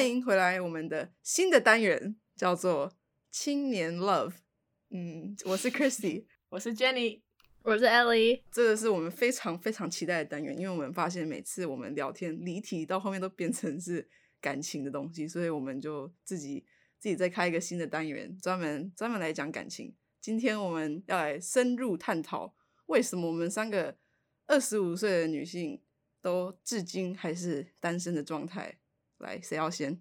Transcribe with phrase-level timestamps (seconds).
[0.00, 2.90] 欢迎回来我们的新的单元，叫做
[3.30, 4.32] 青年 Love。
[4.88, 7.20] 嗯，我是 Christy， 我是 Jenny，
[7.60, 8.40] 我是 Ellie。
[8.50, 14.08] 这个是我们非常非常期待的单元，因为我们发现每次我们聊天离题到后面都变成是
[14.40, 16.64] 感情的东西，所以我们就自己
[16.98, 19.94] 自己再开一个新的单元，专门专门来讲感情。
[20.18, 22.54] 今天我们要来深入探讨，
[22.86, 23.94] 为什么我们三个
[24.46, 25.82] 二十五岁的女性
[26.22, 28.78] 都至今还是单身的状态。
[29.20, 30.00] 来，谁要先？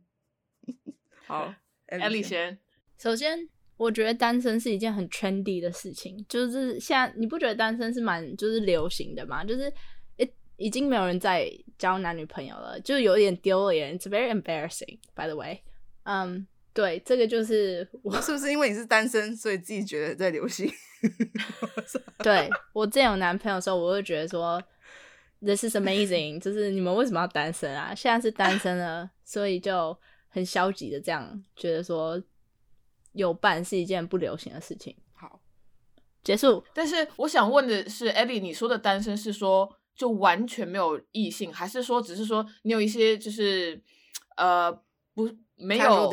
[1.27, 1.53] 好
[1.87, 2.57] ，Ellie 先。
[2.97, 3.47] 首先，
[3.77, 9.43] 我觉得单身是一件很 trendy 的事情，就是现在你不觉得单身是蛮就是流行的吗？
[9.43, 9.71] 就是
[10.17, 14.99] 已已经没有人在交男女朋友了，就有点丢脸，It's very embarrassing.
[15.15, 15.63] By the way，
[16.03, 16.47] 嗯。
[16.71, 20.71] 对，这个就是我是不是因为你是单身，所以自己觉得在流行？
[22.23, 24.63] 对我之前有男朋友的时候，我会觉得说
[25.41, 27.93] ，This is amazing， 就是你们为什么要单身啊？
[27.95, 32.21] 现在是单身了，所以就很消极的这样觉得说，
[33.13, 34.95] 有伴是一件不流行的事情。
[35.13, 35.41] 好，
[36.23, 36.63] 结束。
[36.73, 43.81] 但是我想问的是，Ellie，你说的单身是说就完全没有异性，还是说只是说你有一些就是
[44.37, 44.71] 呃
[45.13, 46.09] 不没有？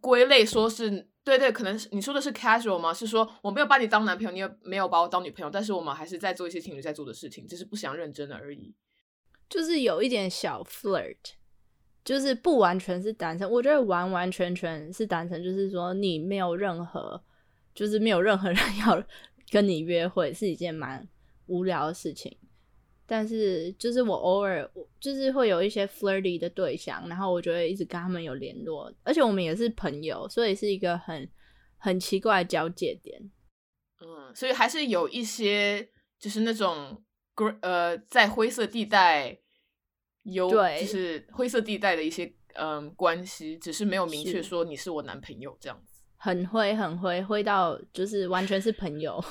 [0.00, 2.92] 归类说是对对，可能是你说的是 casual 吗？
[2.92, 8.74] 是说我没有把你当男朋友，你也没有把我当女朋友，但是我们还是在做一些情侣在做的事情，只是不想认真的而已。
[9.48, 11.16] 就是有一点小 flirt，
[12.04, 13.48] 就是不完全是单身。
[13.50, 17.22] 我觉得完完全全是单身，就是说你没有任何，
[17.74, 19.02] 就是没有任何人 要
[19.50, 21.06] 跟你约会，是一件蛮
[21.46, 22.36] 无聊的事情。
[23.06, 24.66] 但是就是我偶尔
[24.98, 31.28] 就是会有一些 flirty 的对象，然后我就会一直跟他们有联络，而且我们也是朋友，所以是一个很
[31.76, 33.20] 很奇怪的交界点。
[34.00, 35.86] 嗯，所以还是有一些
[36.18, 37.02] 就是那种
[37.60, 39.38] 呃在灰色地带
[40.22, 46.00] 有就是灰色地带的一些嗯关系，只是没有明确说你是我男朋友这样子。
[46.16, 49.22] 很灰很灰灰到就是完全是朋友。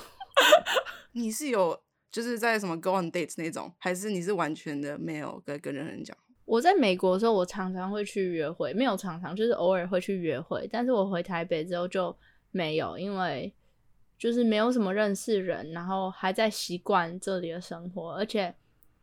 [1.13, 1.82] 你是有。
[2.13, 6.15] 就是在什么 go on dates 那种，还是你是完全的没有跟跟任何人讲？
[6.45, 10.69] 我在美国的时候，我常常会去约会，没有常常，就是偶尔会去约会。
[10.71, 12.15] 但是我回台北之后就
[12.51, 13.51] 没有，因为
[14.15, 18.13] 就是没有什么认识人，然后还在习惯这里的生活。
[18.13, 18.53] 而且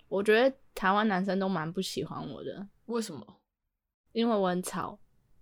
[0.09, 2.65] 我觉得台湾男生都蛮不喜欢我的。
[2.87, 3.27] 为什么？
[4.13, 4.97] 因为我很吵。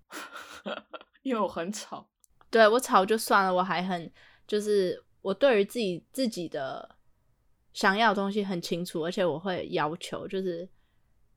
[1.21, 2.09] 因为我很吵。
[2.49, 4.11] 对我吵就算了，我还很
[4.47, 6.97] 就是我对于自己自己的。
[7.73, 10.69] 想要的东西很清楚，而且我会要求，就是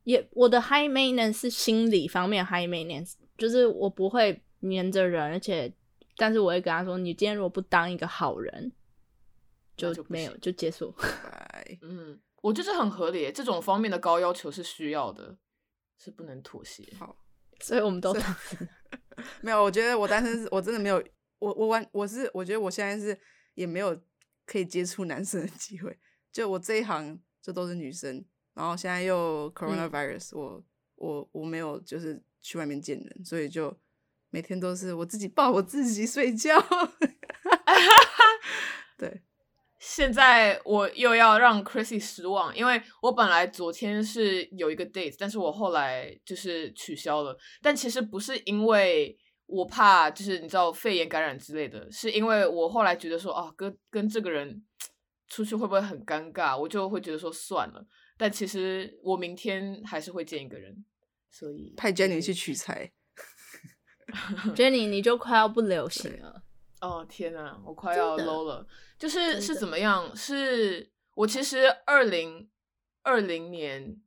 [0.04, 5.72] 也我的 high maintenance 是心理方面 high maintenance，就是我不会黏着人，而且
[6.18, 8.72] 但是我会跟他说，你今天如果不当一个好人，
[9.78, 10.94] 就没有就结束。
[11.82, 15.38] 嗯，我觉得很合理，这种方面的高要求是需要的，
[15.98, 16.84] 是不能妥协。
[17.00, 17.16] 好，
[17.60, 18.14] 所以我们都
[19.42, 19.64] 没有。
[19.64, 21.04] 我觉得我单身是我真的没有，
[21.40, 23.20] 我我完我是我觉得我现在是
[23.54, 24.00] 也没有
[24.46, 25.98] 可以接触男生的机会。
[26.32, 30.64] 就我这一行就都是女生，然后现在又 coronavirus，我
[30.96, 33.78] 我我没有就是去外面见人，所以就
[34.30, 36.58] 每天都是我自己抱我自己睡觉。
[38.98, 39.24] 对，
[39.80, 47.38] 现在我又要让 Chrissy 失望，因为我本来昨天是有一个 date，但是我后来就是取消了。
[47.62, 49.18] 但其实不是因为
[49.48, 54.64] 我怕就是你知道肺炎感染之类的，是因为我后来觉得说啊，跟跟这个人。
[55.32, 56.60] 出去会不会很尴尬？
[56.60, 57.88] 我就会觉得说算了。
[58.18, 60.84] 但其实我明天还是会见一个人，
[61.30, 62.92] 所以派 Jenny 去取材。
[64.54, 66.44] Jenny，你就快要不流行了。
[66.82, 68.68] 哦天哪，我快要 low 了。
[69.00, 70.14] 就是是怎么样？
[70.14, 72.50] 是我其实二零
[73.04, 74.02] 二零年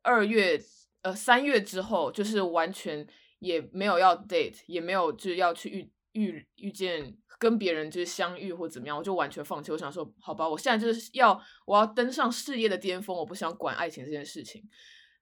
[0.00, 0.58] 二月
[1.02, 3.06] 呃三月之后，就是完全
[3.40, 7.18] 也没有要 date，也没有就是要去遇遇遇见。
[7.42, 9.72] 跟别人就是相遇或怎么样，我就完全放弃。
[9.72, 11.36] 我想说，好吧，我现在就是要
[11.66, 14.62] 我要登上事业的巅峰，我不想管爱情这件事情。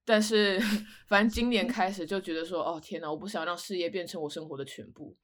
[0.05, 0.61] 但是，
[1.09, 5.17] 反正今年开始就觉得说，哦天哪，我不想让事业变成我生活的全部，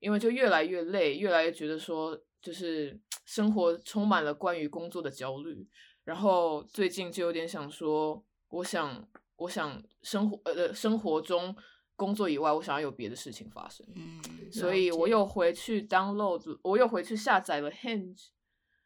[0.00, 5.66] 因为就越来越累，越来越觉得说，就是 生活充满了关于工作的焦虑。
[6.04, 11.56] 然后最近就有点想说，我想，我想生活呃生活中。
[11.96, 14.20] 工作以外，我想要有别的事情发生，嗯，
[14.50, 18.28] 所以我又回去 download，我又回去下载了 Hinge，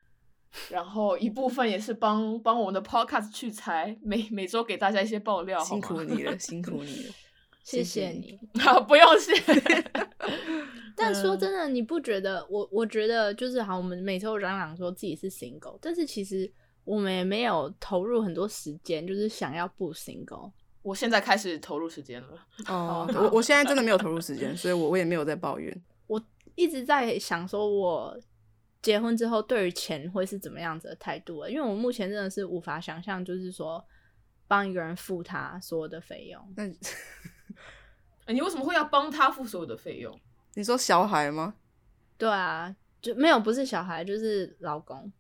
[0.71, 7.15] 然后一部分也是帮帮我们的 podcast 去财，每每周给大家一些爆料，辛苦你了，辛苦你了，
[7.65, 9.33] 谢谢你，好，不用谢。
[10.97, 12.69] 但说真的，你不觉得我？
[12.73, 16.53] 我觉得就是好，我们每周嚷嚷说自己是 single，但是其实
[16.85, 20.51] 我们也没有投入很多时间，就是想要不 single。
[20.89, 22.47] 我现在开始投入时间了。
[22.67, 25.83] 哦，我我现在真的没有投入时间，所以我我也没有在抱怨。
[26.09, 26.19] 我
[26.55, 28.19] 一直在想说，我
[28.81, 31.47] 结婚之后对于钱会是怎么样子的态度？
[31.47, 33.85] 因为我目前真的是无法想象，就是说
[34.47, 36.43] 帮一个人付他所有的费用。
[36.57, 40.19] 那你为什么会要帮他付所有的费用？
[40.55, 41.57] 你说小孩吗？
[42.17, 45.13] 对啊，就没有不是小孩就是老公。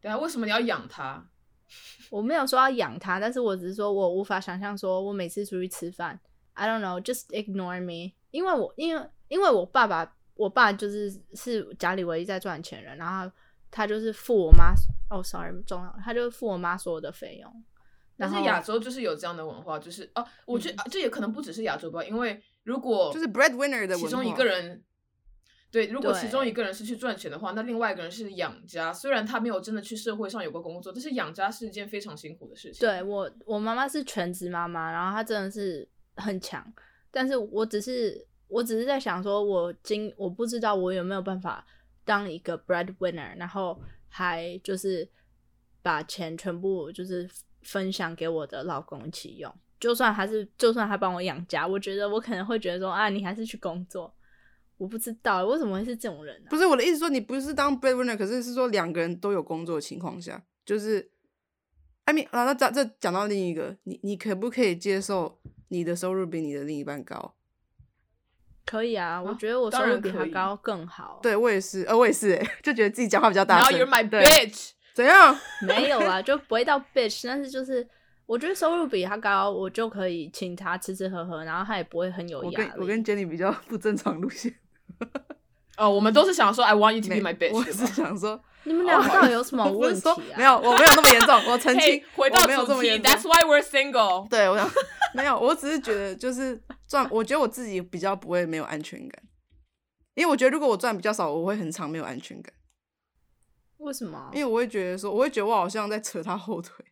[0.00, 1.28] 对啊，为什么你要养他？
[2.10, 6.18] 我没有说要养他，但是我只是说我无法想象，说我每次出去吃饭
[6.54, 13.30] ，I don't know，just ignore me，因为我因为因为我爸爸，我爸就是是家里唯一在赚钱人，然后
[13.70, 14.72] 他就是付我妈，
[15.10, 17.64] 哦，sorry，重要，他就付我妈所有的费用。
[18.16, 24.82] 但是亚洲就是有这样的文化，就是哦，我觉得这也可能不只是亚洲吧，因为如果就是 breadwinner 的其中一个人。
[25.70, 28.92] 对，如果其中一个人是去赚钱的话，那另外一个人是养家。
[28.92, 32.80] 虽然他没有真的去社会上有过工作，但是养家是一件非常辛苦的事情。
[32.80, 36.64] 对我，我妈妈是全职妈妈，然后她真的是很强。
[37.10, 41.66] 但是我只是，我只是在想说，我今我不知道我有没有办法
[42.04, 43.78] 当一个 breadwinner，然后
[44.08, 45.06] 还就是
[45.82, 47.28] 把钱全部就是
[47.62, 49.52] 分享给我的老公一起用。
[49.78, 54.10] 就算还是，就算他帮我养家，我觉得我可能会觉得说，啊，你还是去工作。
[54.76, 56.42] 我不知道为什么会是这种人。
[56.50, 61.10] 不是我的意思，说你不是当 breadwinner，可是是说两个人都有工作的情况下，就是
[62.04, 65.38] ，I mean，啊，那这这讲到另一个，你你可不可以接受
[65.68, 67.34] 你的收入比你的另一半高？
[68.66, 71.20] 可以啊，我觉得我收入比他高更好。
[71.22, 73.78] 对我也是，呃，我也是，哎， 就觉得自己讲话比较大声。
[73.78, 75.38] 然后 you're my bitch， 怎样？
[75.62, 77.86] 没有啊， 就不会到 bitch，但是就是
[78.26, 82.70] 我觉得收入比他高，我就可以请他吃吃喝喝，然后他也不会很有压力。
[82.76, 84.52] 我跟 Jenny 比较不正常路线。
[85.76, 87.52] 哦，我们都是想说，I want you to be my bitch。
[87.52, 90.38] 我是想说，你们两个到底有什么 问题啊？
[90.38, 91.52] 没有，我没有那么严重。
[91.52, 93.12] 我澄清，回到没有这么严重。
[93.12, 94.28] That's why we're single。
[94.28, 94.66] 对，我想
[95.14, 96.58] 没有，我只是觉得就是
[96.88, 99.22] 赚，我觉得我自己比较不会没有安全感，
[100.14, 102.52] 因为我觉得如果我赚比较少，我会很长没有安全感。
[103.78, 104.30] 为什么？
[104.32, 106.84] 因为我会觉得说，我会觉得我好像在扯他后腿。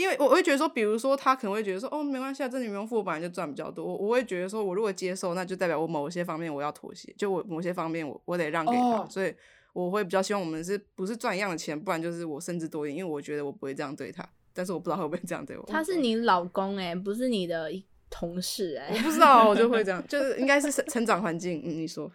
[0.00, 3.84] 因为我会觉得说，比如说他可能会觉得说，哦，没关系啊，这女不用付，我本来就赚比较多。
[3.84, 9.34] 我我会觉得说，我如果接受，那就代表我某些方面我要妥协，就我某些方面我我得让给他，所以
[9.72, 15.64] 我会比较希望我们是不是赚一样的钱，不然就是我甚至多一点，因为我觉得我不会这样对他，但是我不知道会不会这样对我。
[15.66, 17.70] 他是你老公哎，不是你的
[18.08, 18.90] 同事哎。
[18.92, 21.60] 我不知道，我就会这样， 就是应该是成成长环境。
[21.64, 22.10] 嗯，你说，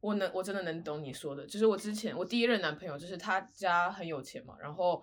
[0.00, 5.02] 我能，我真的能懂你说的，就是我之前我第一任男朋友，就是他家很有钱嘛，然后，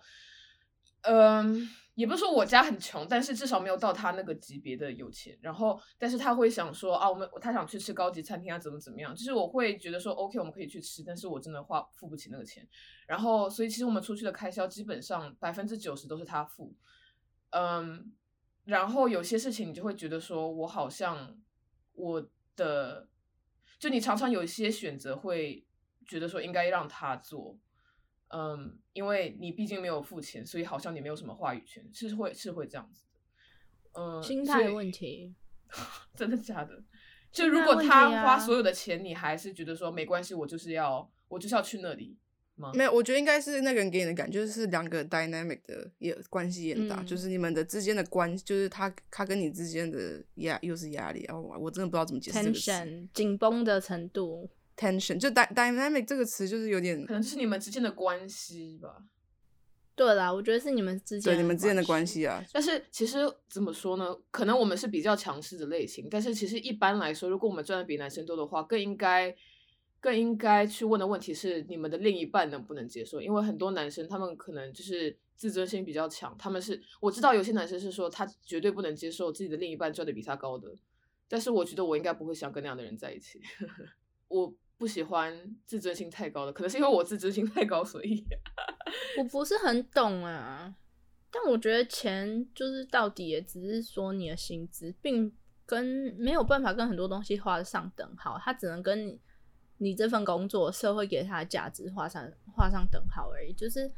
[1.03, 1.69] 嗯。
[1.95, 5.37] 也不是说我家很穷，但是至少没有到他那个级别的有钱。
[5.43, 9.13] 然后，但是他会想说啊，我们他想去吃高级餐厅啊，怎么怎么样？
[9.15, 12.67] 就是我会觉得说，OK，我们可以去吃，但是我真的花付不起那个钱。
[13.05, 16.73] 然后，所以其实我们出去的开销基本上百分之九十都是他付。
[17.51, 18.11] 嗯，
[18.65, 21.37] 然后有些事情你就会觉得说，我好像
[21.93, 23.07] 我的，
[23.77, 25.63] 就你常常有一些选择会
[26.07, 27.59] 觉得说应该让他做。
[28.29, 34.01] 嗯，因为你毕竟没有付钱，所以好像你没有什么话语权，是会是会这样子的。
[34.01, 35.35] 嗯，心态问题，
[36.15, 36.83] 真的假的？
[37.31, 42.15] 就如果他花所有的钱，你还是觉得说没关系，我就是要我就是要去那里
[42.55, 42.71] 吗？
[42.75, 54.49] 没有，我觉得应该是那个人给你的感觉是两个 dynamic 的也关系也大，就是你们的之间的关，就是他他跟你之间的压又是压力然后，我真的不知道怎么解释这个词，紧绷的程度。
[54.75, 59.03] Tension 就 dynamic 这个词就是有点，可能就是你们之间的关系吧。
[59.95, 62.43] 对啦，我觉得是你们之间，对你们之间的关系啊。
[62.51, 64.15] 但是其实怎么说呢？
[64.31, 69.35] 可能我们是比较强势的类型，但是其实一般来说，如果我们赚的比男生多的话，更应该
[69.99, 73.21] 更应该去问的问题是：你们的另一半能不能接受？
[73.21, 80.75] 因为很多男生他们可能就是自尊心比较强，他们是我知道有些男生是说他绝对不能接受自己的另一半赚的比他高的，
[81.27, 83.39] 但是我觉得我应该不会想跟那样的人在一起。
[84.27, 84.51] 我。
[84.83, 85.33] 不喜欢
[85.65, 88.21] 自尊心太高的，可能是因为我自尊心太高，所以
[89.17, 90.75] 我不是很懂啊。
[91.31, 95.33] 但我觉得钱就是到底也只是说你的薪资，并
[95.65, 99.21] 跟没有办法跟很多东西画上等号，它只能跟你
[99.77, 103.53] 你这份工作社会给它的价值画上画上等号而已。
[103.53, 103.89] 就是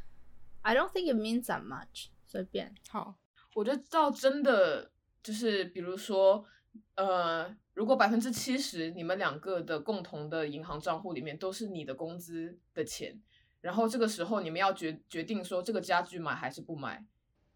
[0.62, 2.10] I don't think it means that much。
[2.28, 3.16] 随便好，
[3.56, 4.92] 我觉得到真的
[5.24, 6.46] 就是比如说
[6.94, 7.58] 呃。
[7.76, 13.22] 如果百分之七十你们两个的共同的银行账户里面都是你的工资的钱，
[13.60, 17.06] 然后这个时候你们要决决定说这个家具买还是不买，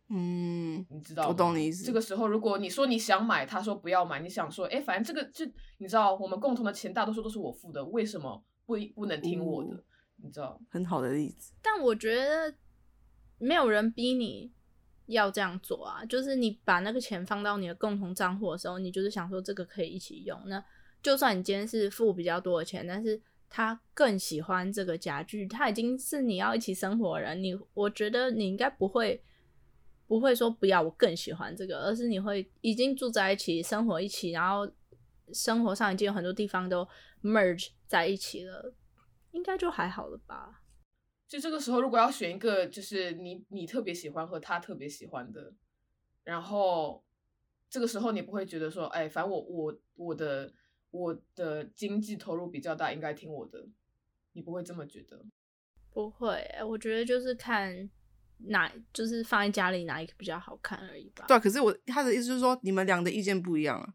[0.09, 1.85] 嗯，你知道我懂你意思。
[1.85, 9.83] 这个时候如果你说你想买，他说不要买，你想说，哎，反正这个这你知道，我们共同的钱大多数都是我付的，为什么不不能听我的？
[10.17, 11.53] 你知道，很好的例子。
[11.61, 12.53] 但我觉得
[13.37, 14.51] 没有人逼你。
[15.09, 20.39] 要这样做啊，就是你把那个钱放到你的共同账户的时候，你就是想说这个可以一起用。
[20.45, 20.63] 那
[21.01, 29.21] 就算你今天是付比较多的钱，但是他更喜欢这个家具，他已经是你要一起生活的人，你我觉得你应该不会
[30.07, 34.69] 不会说不要我更喜欢这个，而是你会已经住在一起生活一起，然后
[35.33, 36.87] 生活上已经有很多地方都
[37.23, 38.73] merge 在一起了，
[39.31, 40.61] 应该就还好了吧。
[41.29, 45.53] 就这个时候，如果要选一个，就是你你特别喜欢和他特别喜欢的，
[46.23, 47.05] 然后
[47.69, 50.51] 这个时候你不会觉得说，哎，反正我我我的
[50.89, 53.69] 我的经济投入比较大，应该听我的，
[54.33, 55.23] 你不会这么觉得？
[55.91, 57.87] 不会，我觉得就是看
[58.47, 61.25] 哪，就是放在家里哪一个比较好看而已吧。
[61.27, 63.93] 对，可是我他的意思就是说，你们俩的意见不一样啊。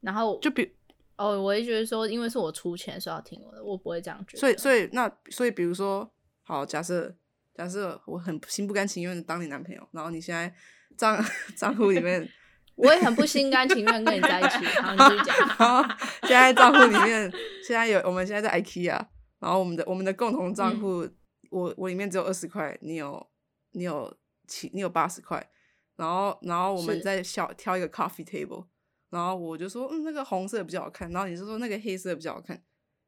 [0.00, 0.76] 然后就比。
[1.22, 4.40] 哦，我也觉得说，因为是我出钱，所以要听我的，我不会这样觉得。
[4.40, 6.12] 所以，所以那，所以，比如说，
[6.42, 7.14] 好，假设，
[7.54, 10.52] 假设我很心不甘情愿的当你男朋友，然后你现在
[10.96, 11.24] 账
[11.56, 12.28] 账户里面，
[12.74, 14.64] 我也很不心甘情愿跟你在一起。
[14.64, 17.30] 然后你就讲， 现在账户里面，
[17.64, 18.98] 现在有，我们现在在 IKEA，
[19.38, 21.08] 然后我们的我们的共同账户，
[21.50, 23.24] 我我里面只有二十块，你有
[23.70, 24.12] 你有
[24.48, 25.48] 七，你有八十块，
[25.94, 28.66] 然后然后我们再小挑一个 coffee table。
[29.12, 31.10] 然后我就说，嗯，那个红色比较好看。
[31.10, 32.60] 然后你是说那个黑色比较好看。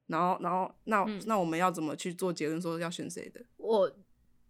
[0.06, 3.40] 然后，然后那那我们要怎么去做结论，说要选谁的？
[3.56, 3.90] 我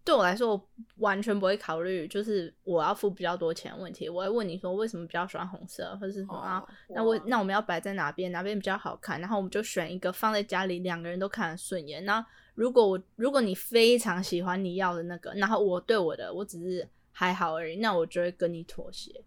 [0.02, 4.08] 对我来说，我完全不会考虑，就是我要付比较多钱的问题。
[4.08, 6.68] 我会问你说，为什么比较喜欢红色，或者是什么？
[6.88, 8.32] 那我那我们要摆在哪边？
[8.32, 9.20] 哪边比较好看？
[9.20, 12.04] 然后我们就选一个放在家里，两个人都看得顺眼。
[12.04, 19.24] 那如果我如果你非常喜欢你要的那个，然后我对我的我只是还好而已，那我就会跟你妥协。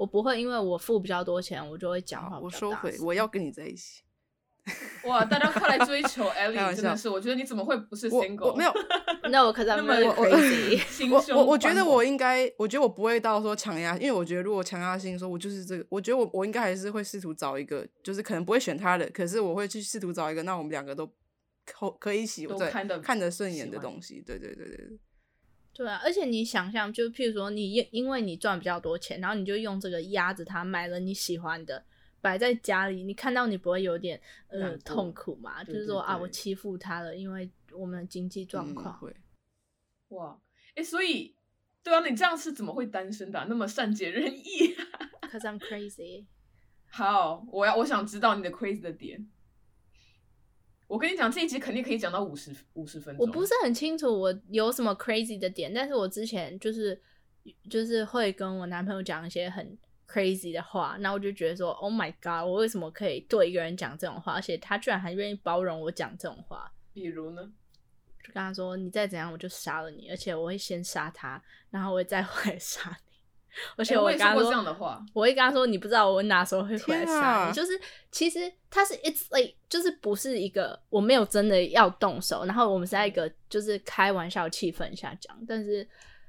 [0.00, 2.40] 我不会，因为我付比较多钱，我就会讲话。
[2.40, 4.02] 我收回，我要跟你在一起。
[5.04, 8.56] 哇，大家快来追求艾莉，真的是，我觉得你怎么会不是 single？
[8.56, 8.72] 没有，
[9.30, 21.06] 那我可能那么我我 我我觉得我应该，我觉得我不会到说强压，因为我觉得如果强压性说，我就是这个，我觉得我我应该还是会试图找一个，就是可能不会选他的，可是我会去试图找一个，那我们两个都
[21.66, 24.22] 可可以喜欢、看得看得顺眼的东西。
[24.26, 24.98] 对对对对对。
[25.80, 31.82] 对啊，而且你想象，就譬如说，你因因为你赚比较多钱，然后你就用这个压着它买了你喜欢的，
[32.20, 35.64] 摆在家里，你看到你不会有点呃痛苦嘛？
[35.64, 38.94] 就是说啊，我欺负他了，因为我们的经济状况。
[38.98, 39.16] 会。
[40.08, 40.38] 哇，
[40.74, 41.34] 哎，所以，
[41.82, 43.46] 对啊，你这样是怎么会单身的？
[43.48, 44.76] 那么善解人意？
[45.32, 46.26] Cause I'm crazy。
[46.90, 49.26] 好，我要我想知道你的 crazy 的点。
[50.90, 53.24] 我跟你讲，这一集肯定可以讲到五十五十分钟。
[53.24, 57.00] 我不是很清楚我有什么 crazy 的点，但是我之前就是
[57.70, 59.78] 就是会跟我男朋友讲一些很
[60.08, 66.72] crazy 的话，那我就觉得说，Oh my god，我为什么可以对一个人讲这种话，而且他居然还愿意包容我讲这种话？
[66.92, 67.52] 比如呢？
[68.24, 73.09] 就跟他说，你再怎样，我就杀了你，而且我会先杀他，然后我再回来杀你。
[73.76, 77.52] 而且我跟他说这样的话，我会跟他说，你不知道我哪时候会回来杀你。
[77.52, 77.78] 就是
[78.10, 85.36] 其实他是 it's like 就是不是一个我没有真的要动手，然后我们是在一个就是开玩笑气氛下讲。
[85.46, 85.86] 但是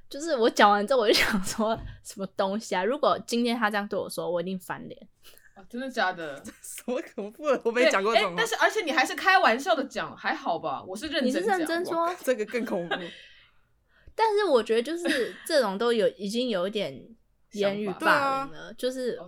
[0.09, 2.83] 就是我讲完之后，我就想说什么东西啊？
[2.83, 5.07] 如果今天他这样对我说，我一定翻脸。
[5.69, 6.41] 真的假的？
[6.63, 7.43] 什么恐怖？
[7.63, 8.33] 我没讲过这种。
[8.35, 10.83] 但是而且你还是开玩笑的讲，还好吧？
[10.87, 12.95] 我是认真，你是认真说，这个更恐怖。
[14.23, 16.93] 但是我觉得就是这种都有已经有一点
[17.53, 19.19] 言语霸凌了，就是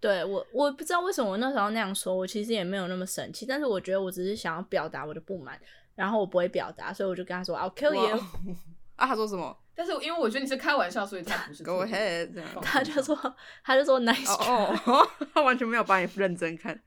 [0.00, 5.60] 对我我不知道为什么我那时候那样说，我其实也没有那么生气，但是我觉得我只是想要表达我的不满，
[5.94, 8.18] 然后我不会表达，所以我就跟他说 I'll kill you。
[8.96, 9.54] 啊，他说什么？
[9.74, 12.30] 但是因为我觉得你是开玩笑，所以他不是 Go ahead。
[12.62, 13.14] 他就说
[13.62, 14.32] 他就说 Nice。
[14.32, 16.80] 哦， 他完全没有把你认真看。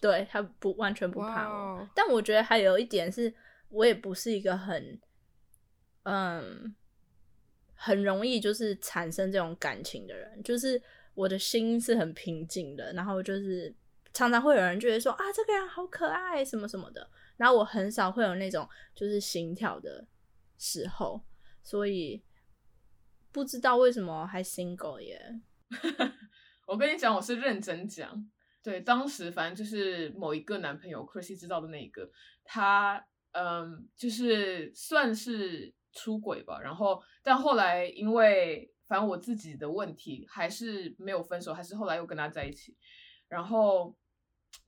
[0.00, 3.32] 对他不完全不怕我，但我觉得还有一点是。
[3.74, 5.00] 我也不是一个很，
[6.04, 6.72] 嗯，
[7.74, 10.80] 很容易就是产生这种感情的人，就是
[11.14, 13.74] 我的心是很平静的，然后就是
[14.12, 20.06] 常常会有人觉得说啊，这个人好可爱什么什么的，然后我很少会有那种就是心跳的
[20.56, 21.20] 时候，
[21.64, 22.22] 所以
[23.32, 25.40] 不知道为什么还 single 耶。
[26.68, 28.30] 我跟你讲，我是认真讲，
[28.62, 32.08] 对，当时反正就是某一个男朋友 Chrissy 知道的那一个，
[32.44, 33.04] 他。
[33.34, 42.76] 嗯，就是算是出轨吧，然后但后来因为反正我自己的问题，还是没有分手，还是后来又跟他在一起。
[43.28, 43.96] 然后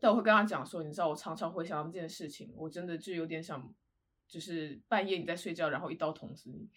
[0.00, 3.72] 但我会跟他讲说，你知道我常常回想到这件事情，我真的就有点想，
[4.26, 6.68] 就是半夜你在睡觉，然后一刀捅死你。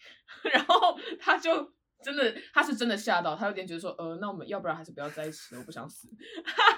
[0.54, 6.08] 然后他就真的，他是真的吓到，他有点觉得说，呃，那我们要不然还是不要在一起了，我不想死。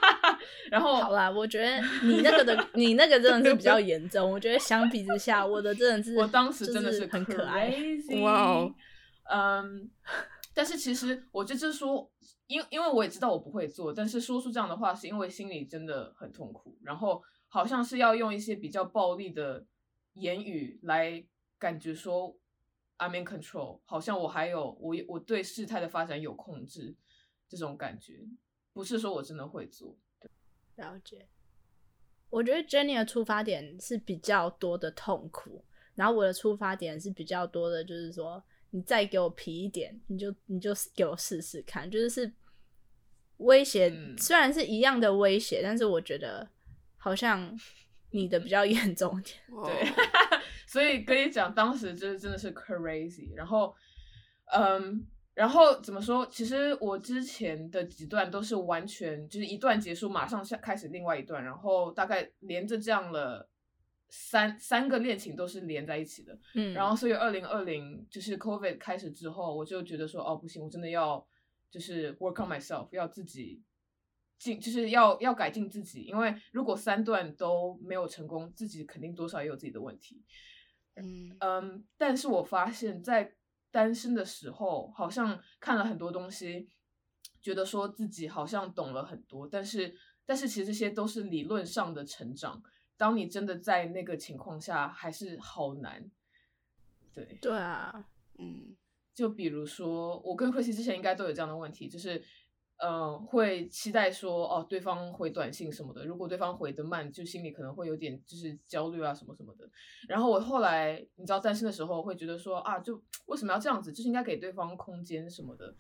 [0.72, 4.32] 然后好啦，我觉得你那个的， 你那个真的是比较严重。
[4.32, 7.72] 我觉得相比之下，我的真的是，我当时真的是很可爱。
[8.22, 8.74] 哇哦，
[9.30, 9.92] 嗯，
[10.56, 12.12] 但是其实我就是说，
[12.48, 19.64] 因因为我也知道我不会做，但是说出这样的话，是因为心里真的很痛苦，然后好像是要用一些比较暴力的
[20.14, 21.24] 言语来
[21.60, 22.36] 感觉说。
[23.02, 26.96] I'm in control，好像我还有我我对事态的发展有控制，
[27.50, 28.24] 这种感觉
[28.74, 29.98] 不是说我真的会做。
[30.76, 31.28] 了解，
[32.30, 35.66] 我觉得 Jenny 的出发点是比较多的痛苦，
[35.96, 42.32] 然后我的出发点是比较多的，就是说你再给我皮一点，你就你就给我试试看，就是是
[43.38, 46.48] 威胁，虽然是一样的威胁，但是我觉得
[46.98, 47.60] 好像
[48.12, 49.92] 你的比较严重一点，对。
[50.72, 53.76] 所以跟你讲，当时就是真的是 crazy，然后，
[54.54, 56.26] 嗯，然后怎么说？
[56.28, 63.50] 其实我之前的几段都是完全就是一段结束，马上下开始另外一段，然后大概连着这样了
[64.08, 66.40] 三三个恋情都是连在一起的。
[66.56, 71.28] 嗯，然后所以二零二零就是 COVID 开始之后，我就觉得说，哦，不行，我真的要
[71.70, 73.62] 就是 work on myself，要自己
[74.40, 80.24] 进，就是要要改进自己，因为如果三段都没有成功，自己肯定多少也有自己的问题。
[81.02, 83.36] 嗯嗯，但是我发现，在
[83.72, 86.70] 单身的时候，好像看了很多东西，
[87.42, 92.62] 觉得说自己好像懂了很多，但是但是其实这些都是理论上的成长。
[92.98, 96.10] 当你真的在那个情况下，还是好难。
[97.14, 98.06] 对对啊，
[98.38, 98.76] 嗯，
[99.14, 102.24] 就比如说，我跟慧熙之前应该都有这样的问题，就是。
[102.84, 106.04] 嗯，会期待说哦，对方回短信什么的。
[106.04, 109.70] 如果对方回的慢，就心里可能会有点就是焦虑啊什么什么的。
[110.08, 113.94] 然后我后来你知道单身的时候会觉得说啊，就为什么要这样子？
[113.94, 115.76] 就是应该给对方空间什么的。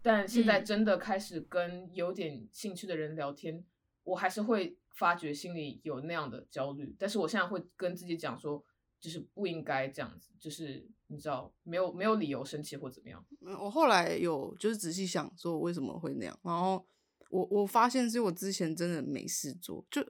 [0.00, 3.64] 但现在真的开始跟有点兴趣的人聊天，
[4.04, 6.94] 我还是会发觉心里有那样的焦虑。
[6.98, 8.64] 但是我现在会跟自己讲说。
[9.04, 13.22] 就是不应该这样子，就是你知道，没有没有理由生气或怎么样。
[13.60, 16.40] 我后来有就是仔细想，说我为什么会那样。
[16.42, 16.82] 然后
[17.28, 20.02] 我我发现是我之前真的没事做，就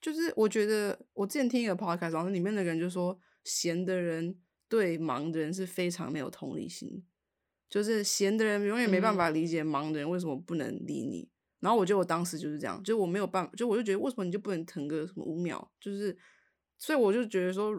[0.00, 4.34] 就是我觉得我之前听一个 podcast，然后里面的人就说，闲的人
[4.66, 7.04] 对忙的人是非常没有同理心，
[7.68, 11.28] 就是闲的人永远没办法理解忙的人为什么不能理你。
[11.60, 16.16] 然后我觉得我当时就是这样，就我没有办法，就我就觉得为什么你就不能疼个什么五秒，就是
[16.78, 17.78] 所以我就觉得说。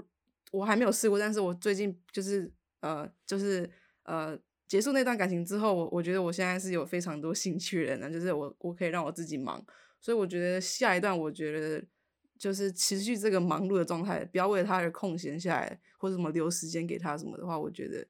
[0.51, 3.69] 我还没有试过，但是我最近就是呃，就是
[4.03, 9.63] 呃，结束那段感情之后，我我觉得我现在是有非常多兴趣的人，就是我我可以让我自己忙，
[10.01, 11.85] 所以我觉得下一段，我觉得
[12.37, 18.07] 就是持续这个忙碌的状态，不要为了他而空闲下来，或者什么留时间给他什么的话，我觉得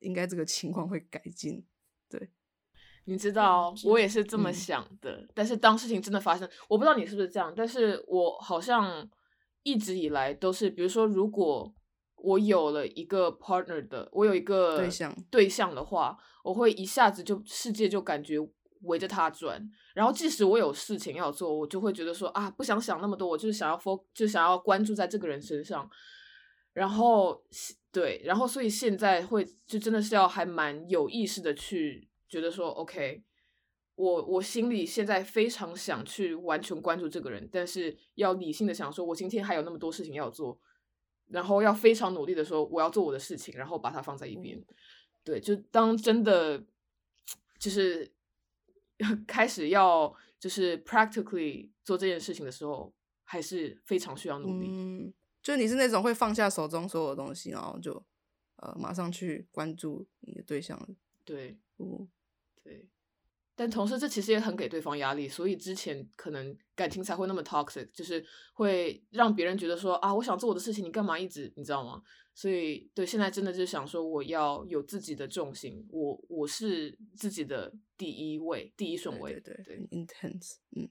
[0.00, 1.64] 应该这个情况会改进。
[2.08, 2.30] 对，
[3.04, 9.08] 你知道，我也是这么想的，但是当事情真的发生，我不知道你是不是这样，但是我好像。
[9.62, 11.74] 一直以来都是，比如说，如果
[12.16, 18.36] 我有了一个 partner 的，我有一个对象对象的话，我会一下子就世界就感觉
[18.82, 19.62] 围着他转。
[19.94, 25.88] 然后即使我有事情要做，我就会觉得说啊，不想想那么多，我就是想要 f o 就想要关注在这个人身上。
[26.72, 27.42] 然后
[27.90, 33.24] 对，然后所以现在会就真的是要还蛮有意识的去觉得说，OK。
[33.94, 40.60] 我我心里现在非常想去完全关注这个人，但是要理性的想说，我今天还有那么多事情要做，
[41.28, 44.62] 然后要非常努力的说我要做我的事情，然后把它放在一边。
[45.24, 46.64] 对，就当真的
[47.58, 48.10] 就是
[49.26, 52.92] 开始要就是 practically 做这件事情的时候，
[53.24, 54.68] 还是非常需要努力。
[54.70, 55.12] 嗯，
[55.42, 58.04] 就你是那种会放下手中所有东西，然后就
[58.56, 60.80] 呃马上去关注你的对象。
[61.24, 62.08] 对，嗯，
[62.62, 62.88] 对。
[63.58, 72.02] 但同时，这其实也很给对方压力，所以之前可能感情才会那么 toxic，就是会让别人觉得说啊，我想做我的事情，你干嘛一直，你知道吗？
[72.34, 80.86] 所以对，现在真的就想说，我要有自己的重心，我我是自己的第一位，第一顺位，对对，intense，嗯。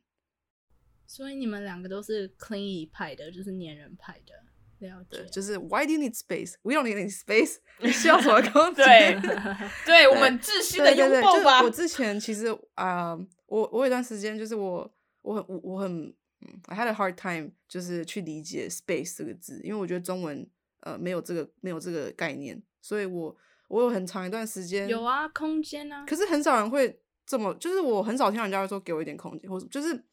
[1.06, 4.34] 所以你们两个都是 clingy 派的，就是粘人派的。
[5.10, 6.56] 对，就是 Why do you need space?
[6.64, 7.58] We don't need any space.
[7.80, 9.20] 你 需要什么空间？
[9.22, 9.34] 对，
[9.86, 11.62] 对我们窒息的拥抱吧。
[11.64, 16.14] 我之前其实啊，我我有段时间就是我我很我我很
[16.68, 20.48] ，I had a hard time，就是去理解 space 这个字，因为我觉得中文
[20.82, 23.36] 呃没有这个没有这个概念，所以我
[23.68, 30.04] 我有很长一段时间有啊空间啊，可是很少人会这么，就是我很少听人家说给我一点空间，或者就是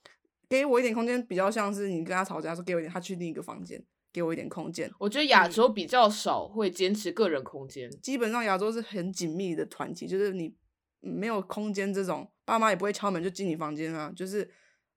[0.49, 3.83] 给我一点空间，比较像是你跟他吵架说给我一点，他去另一个房间。
[4.13, 4.91] 给我一点空间。
[4.99, 10.55] 我觉得亚洲比较少会坚持个人空间，基本上亚洲是很紧密的团体，就是你
[11.01, 14.49] 没有空间这种，爸妈也不会敲门就进你房间啊，就是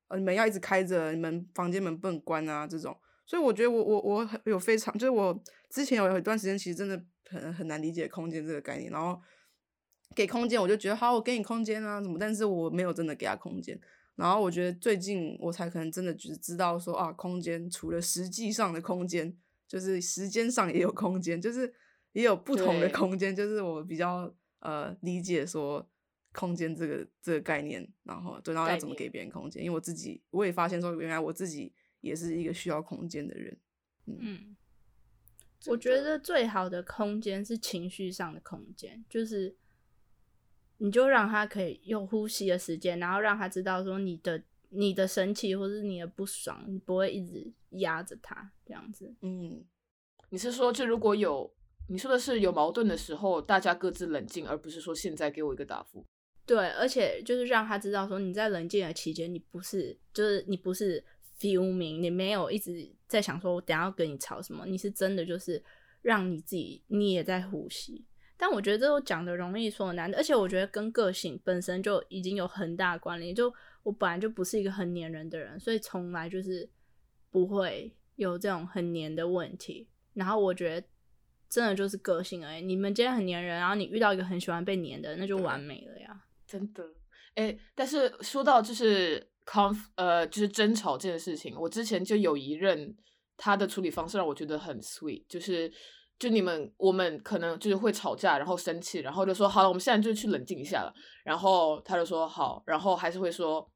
[0.09, 2.95] 呃门要一直开着，你们房间门不能关啊这种。
[3.25, 9.19] 所以我觉得我我我有非常，就是我之前有一段时间其实真的很很难理解空间这个概念，然后
[10.15, 13.79] 给空间我就觉得好，我给你空间啊什么，但是我没有真的给他空间。
[14.15, 21.73] 然后我觉得最近我才可能真的只知道说啊，空间除了实际上的空间，就是时间上也有空间，就是
[22.13, 25.87] 也有不同的空间，就是我比较呃理解说
[26.33, 31.73] 空间这个这个概念，然后对，然后要怎么给别人空间，因为我自己我也发现说原来我自己。
[32.01, 33.57] 也是一个需要空间的人，
[34.05, 34.55] 嗯，
[35.65, 39.55] 我觉得最好的空间是情绪上的空间，就是
[40.77, 49.13] 你就让他可以有呼吸的时间，然后让他知道说你的你的生气或是你的不爽，你不会一直压着他这样子。
[49.21, 49.63] 嗯，
[50.29, 51.51] 你是说就如果有
[51.87, 56.05] 你说的是有矛盾的时候，大家各自冷静，而不是说现在给我一个答复。
[56.45, 61.03] 对，而且就是让他知道说你在冷静的期间，你不是就是你不是。
[61.37, 64.65] fuming，你没有一直在想说，我等下要跟你吵什么？
[64.65, 65.61] 你是真的就是
[66.01, 68.05] 让你自己，你也在呼吸。
[68.37, 70.13] 但我觉得这都讲的容易，说的难。
[70.15, 73.33] 而且我觉得跟个性本身就已经有很大关联。
[73.33, 76.69] 就我本来就不是一个很黏人的人，所以从来就是
[77.31, 79.87] 不会有这种很黏的问题。
[80.13, 80.87] 然后我觉得
[81.49, 82.61] 真的就是个性而已。
[82.61, 86.23] 你们今天很黏人，然后你遇到一个很喜欢被黏的，那就完美了呀！
[86.45, 86.83] 真的。
[87.35, 89.27] 哎，但是说到就是。
[89.45, 92.97] conf 呃，就是争吵这件事情，我之前就有一任，
[93.37, 95.71] 他的处理方式让我觉得很 sweet，就是
[96.17, 103.69] 就你们我们可能就是会吵架，然后生气，然后就说好了，我们现在就去冷静一下了，然后他就说好，然后还是会说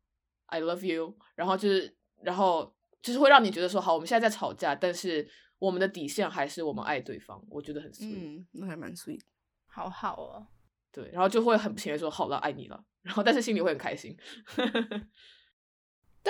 [0.46, 9.22] I love you，然后就是然后就是会让你觉得说好，我们现在在吵架，但是我们的底线还是我们爱对方，我觉得很 sweet，嗯，那还蛮 sweet，
[9.68, 10.48] 好好哦，
[10.92, 14.18] 对，然后就会很不情愿说好了，爱你了， 然后但是心里会很开心。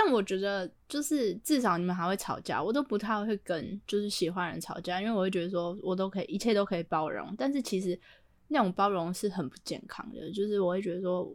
[0.02, 7.36] 但我觉得，就是至少你们还会吵架，我都不太会跟就是喜欢人吵架，因为我会觉得说我都可以，一切都可以包容。
[7.38, 8.00] 但是其实
[8.48, 11.30] 那种包容是很不健康的，就是我会觉得说，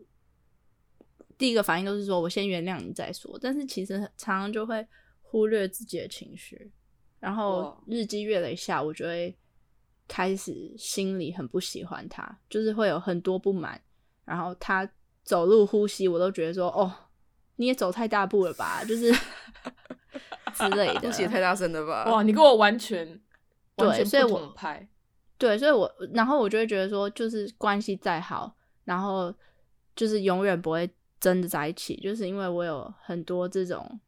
[1.36, 4.86] 第一个反应都是说我先原谅你再说，但是其实常常就会
[5.20, 6.72] 忽略自己的情绪，
[7.20, 9.36] 然后日积月累下，我就会
[10.08, 13.78] 开始心里很不喜欢他，就是会有很多不满，
[14.24, 14.90] 然后他
[15.22, 16.90] 走路呼吸，我都觉得说哦。
[17.56, 19.12] 你也走太大步了吧，就是
[20.54, 22.10] 之类的，呼吸太大声了吧？
[22.10, 23.20] 哇，你跟我完全
[23.76, 24.88] 对，所以我拍
[25.36, 29.34] 对，所以我然后我就会觉得说，就是关系再好，然后
[29.96, 30.88] 就是永远不会
[31.18, 34.00] 真的在一起，就是因为我有很多这种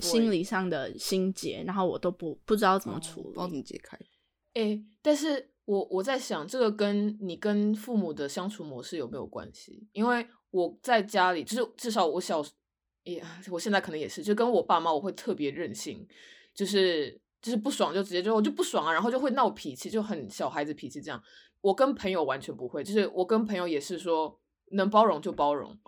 [0.00, 3.98] 心理上的心结，然后我都不不知道怎么处理，不知道怎么解开。
[4.54, 9.86] 哎，但是我我在想，这个跟你跟父母的相处模式有没有关系？
[9.92, 12.44] 因为我在家里，就是至少我小，
[13.04, 16.06] 也我现在可能也是，就跟我爸妈，我会特别任性，
[16.54, 21.22] 就是就是不爽就直接就我就不爽啊，然后就会闹脾气，就很小孩子脾气这样。
[21.60, 24.40] 我跟朋友完全不会，就是我跟朋友也是说
[24.72, 25.78] 能包容就包容，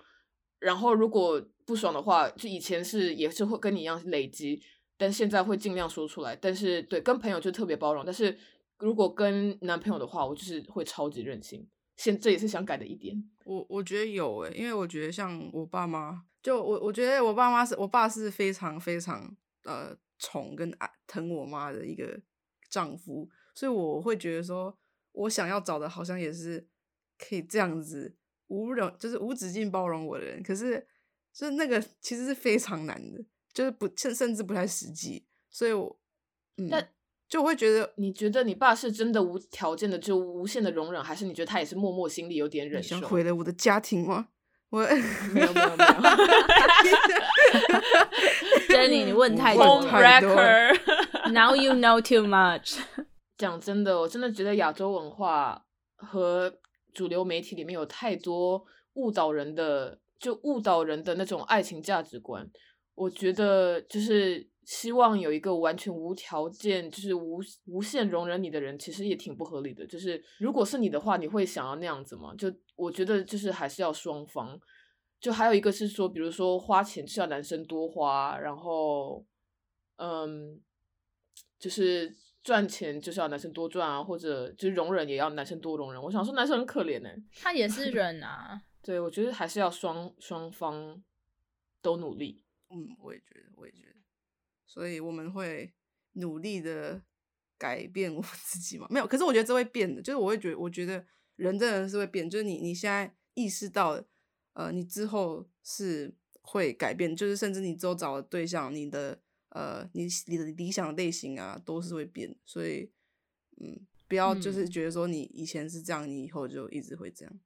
[0.58, 4.60] 然后如果不爽的话，就以前是也是会跟你一样累积，
[4.98, 6.34] 但现在会尽量说出来。
[6.34, 8.36] 但是对跟朋友就特别包容，但是
[8.78, 11.66] 如果跟男朋友的话，我就是会超级任性。
[12.00, 13.30] 现这也是想改的一点。
[13.44, 22.18] 我我觉得有诶，因为我觉得像我爸妈，就我我觉得我爸妈是我爸是非常非常呃宠跟爱疼我妈的一个
[22.70, 24.74] 丈夫，所以我会觉得说，
[25.12, 26.66] 我想要找的好像也是
[27.18, 30.80] 可以这样子无容就是无止境包容我的人，可是
[31.34, 36.00] 就是那个其实是非常难的，就是不甚甚至不太实际，所以我
[36.56, 36.70] 嗯。
[37.30, 42.96] 就会觉得，你觉得你爸是真的无条件的就无限的容忍，还是你觉得他也是默默心里有点忍受？
[42.96, 44.26] 想毁了我的家庭吗？
[44.70, 44.80] 我
[45.32, 45.90] 没有没有没有。
[48.68, 49.80] Jenny， 你问太多。
[51.30, 52.78] Now you know too much。
[53.38, 55.64] 讲真的，我真的觉得亚洲文化
[55.96, 56.52] 和
[56.92, 58.64] 主流媒体里面有太多
[58.94, 62.44] 误导人的，就误导人的那种爱情价值观。
[62.96, 64.49] 我觉得就是。
[64.64, 69.86] 希望有一个完全无条件，就是无无限容忍你的人，其实也挺不合理的。
[69.86, 72.34] 就是如果是你的话，你会想要那样子吗？
[72.36, 74.60] 就我觉得，就是还是要双方。
[75.18, 79.22] 就还有一个是说，比如说花钱是要男生多花，然后，
[79.96, 80.58] 嗯，
[81.58, 86.02] 就是赚钱就是要男生多赚啊，或者就是容忍也要男生多容忍。
[86.02, 88.62] 我想说，男生很可怜呢，他也是人啊。
[88.82, 91.02] 对，我觉得还是要双双方
[91.82, 92.42] 都努力。
[92.70, 93.89] 嗯，我也觉得，我也觉得。
[94.70, 95.72] 所以我们会
[96.12, 97.02] 努力的
[97.58, 98.86] 改变我自己嘛？
[98.88, 101.04] 没有，可是我觉得这会变的，就是我会觉得，我觉得
[101.34, 104.00] 人真的是会变，就是你你现在意识到，
[104.52, 112.36] 呃，你之后是会改变，就是甚至你之后找的对象，你的呃，你你的理想类型啊，都是会变。
[112.44, 112.92] 所以，
[113.60, 117.40] 嗯，不要就是觉得说你以前是这样，你以后就一直会这样。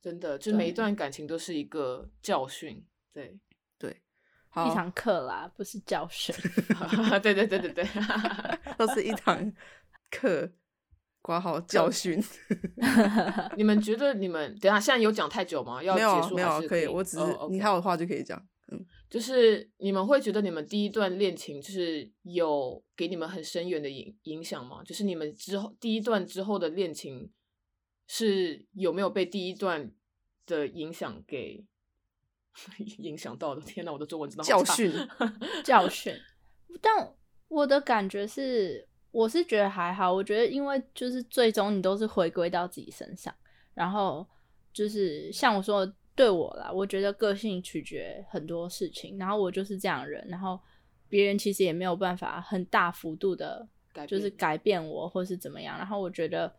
[0.00, 2.86] 真的，就每一段感情都是一个教训。
[3.12, 3.40] 对对，
[4.54, 6.34] 一堂课啦，不是教训。
[7.22, 7.86] 对对对对对，
[8.76, 9.52] 都是一堂
[10.10, 10.50] 课。
[11.20, 12.22] 挂好教训。
[13.56, 15.82] 你们觉得你们等下现在有讲太久吗？
[15.82, 16.86] 要结束没有，可以。
[16.86, 18.40] 我只是你还有话就可以讲。
[18.72, 24.82] 嗯，就是你们会觉得你们第一段恋情就是有给你们很深远的影影响吗？
[24.84, 27.30] 就是你们之后第一段之后的恋情
[28.06, 29.90] 是有没有被第一段
[30.46, 31.62] 的影响给
[32.98, 33.60] 影响到的？
[33.62, 34.92] 天哪，我的中文真的教训
[35.64, 36.14] 教训。
[36.80, 37.12] 但
[37.48, 38.86] 我的感觉是。
[39.10, 43.34] 我是觉得还好，我觉得因为就是最终你都是回归到自己身上，
[43.72, 44.24] 然后
[44.70, 50.60] 就是像我说对我啦，我觉得个性取决很多事情，然后我就是这样人，然后
[51.08, 53.66] 别人其实也没有办法很大幅度的，
[54.06, 56.54] 就是改变我或是怎么样，然后我觉得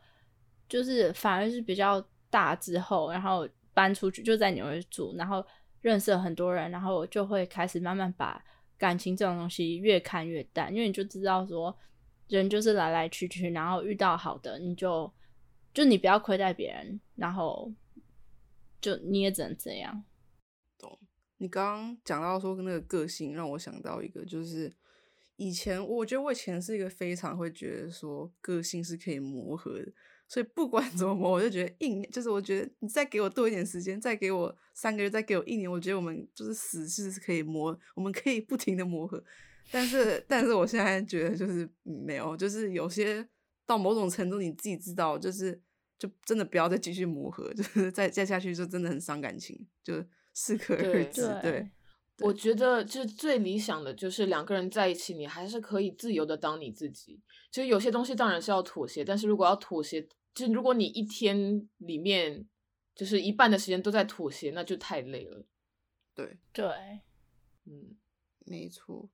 [0.67, 5.45] 就是反而是比较大之后，然后搬出去就在纽约住，然后
[5.81, 8.43] 认识了很多人，然后就会开始慢慢把
[8.77, 11.77] 感情这种东西越看越淡，因为你就知道说。
[12.29, 15.11] 人就是来来去去，然后遇到好的你就
[15.73, 17.73] 就你不要亏待别人，然后
[18.79, 20.03] 就你也只能这样。
[20.77, 20.99] 懂？
[21.37, 24.71] 你刚刚讲到说那个个性，让我想到一个，就是
[25.37, 29.91] 以前我觉得我以前是一个非常会觉得说个性是可以磨合的，
[30.29, 39.21] 所以不管怎么磨，我就觉得硬，就是我觉得你再给我多一点时间，再给我三个月，再给我一年，我觉得我们就是死是是可以磨，我们可以不停的磨合。
[39.71, 43.27] 但是，但是我现在觉得就是没有，就是有些
[43.65, 45.59] 到某种程度，你自己知道，就是
[45.97, 50.03] 就真的不要再继续磨合， 就是再再下去就真的很伤感情，就
[50.35, 51.27] 适可而止。
[51.41, 51.67] 对，
[52.19, 57.19] 我觉得就最理想的就是两个人在一起，你还是可以自由的当你自己。
[57.51, 60.07] 其实有些东西当然是要妥协，但是如果要妥协，
[60.47, 62.47] 就如果你一天里面
[62.95, 65.45] 就是一半的时间都在妥协，那就太累了。
[66.15, 66.65] 对对，
[67.65, 67.95] 嗯，
[68.45, 69.09] 没错。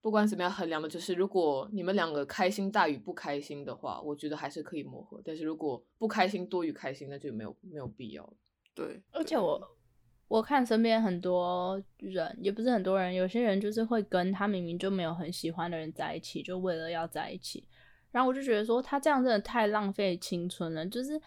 [0.00, 5.20] 不管怎么样，衡量的就是如果你们两个开心大于不开心的话，我觉得还是可以磨合。
[5.24, 8.32] 但是如果不开心多于开心，那就没有没有必要。
[8.74, 9.76] 对，而且我
[10.28, 17.66] 我看身边很多人，也不是很多人，有些人就是会跟他明明就没有很喜欢的人在一起，就为了要在一起。
[18.10, 20.84] 然后我就觉得说，他这样真的太浪费青春了。
[20.86, 21.20] 就是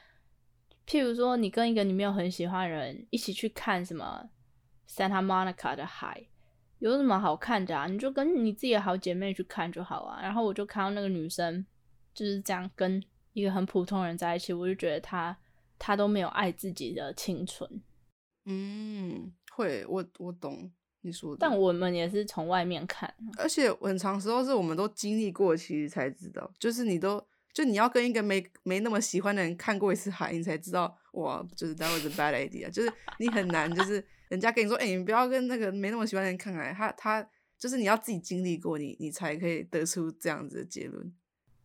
[0.87, 4.29] 譬如说，你跟一个你没有很喜欢的人一起去看什么
[4.87, 6.27] Santa Monica 的海。
[6.79, 7.85] 有什么好看的啊？
[7.85, 10.19] 你就跟你自己的好姐妹去看就好啊。
[10.19, 11.63] 然后我就看到那个女生
[12.11, 12.99] 就是这样跟
[13.33, 15.37] 一个很普通人在一起，我就觉得她
[15.77, 17.69] 她都没有爱自己的青春。
[18.45, 21.37] 嗯，会，我我懂你说的。
[21.39, 27.21] 但我们也是从外面看，而且很长时候是我们都经历过，其实才知道，就是你都
[27.53, 34.03] 就你要跟一个没没那么喜欢的人看过一次海，你才知道哇，就是 that was a bad idea，就是你很难就是。
[34.31, 41.13] 人家跟你说：“哎，你不要跟那个没那么喜欢的人看来，他他就是你要自己经历过，你你才可以得出这样子的结论。”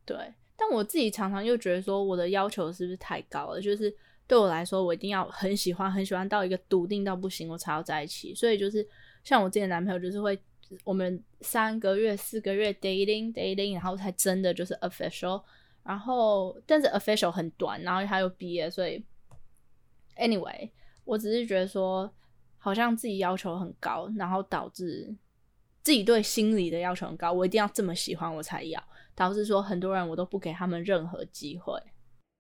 [0.05, 0.17] 对，
[0.57, 3.61] 但我自己常常又觉得说，我的要求是不是太高了？
[3.61, 3.95] 就是
[4.27, 8.35] 对我来说，我一定要很喜欢，很喜欢到一个笃定到不行，我才要在一起。
[8.35, 8.85] 所以就是
[9.27, 10.39] 像我之前男朋友，就是会
[10.85, 15.43] 我们三个月、四个月 dating dating，然后才真的就是 official。
[15.83, 19.05] 然后但是 official 很短，然后他又毕业，所以
[20.17, 20.71] anyway，
[21.05, 22.11] 我只是觉得说。
[22.59, 25.15] 好像自己要求很高，然后导致
[25.85, 28.83] 自己对心理的要求很高，我一定要这么喜欢我才要，
[29.15, 31.81] 导致说很多人我都不给他们任何机会。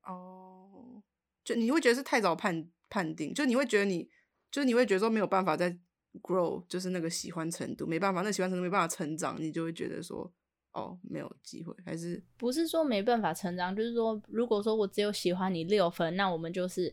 [0.03, 1.01] 哦，
[1.44, 4.11] 就你会觉得是太早判判定，就你会觉得你，
[4.51, 5.79] 就你会觉得说没有办法再
[6.22, 10.31] grow，就是那个喜欢程度没办法，那喜欢程度没办法成长，你就会觉得说
[10.72, 16.92] 哦没有机会，还是不是说没办法成长，就是说如果说我只有喜欢你六分，那我们就是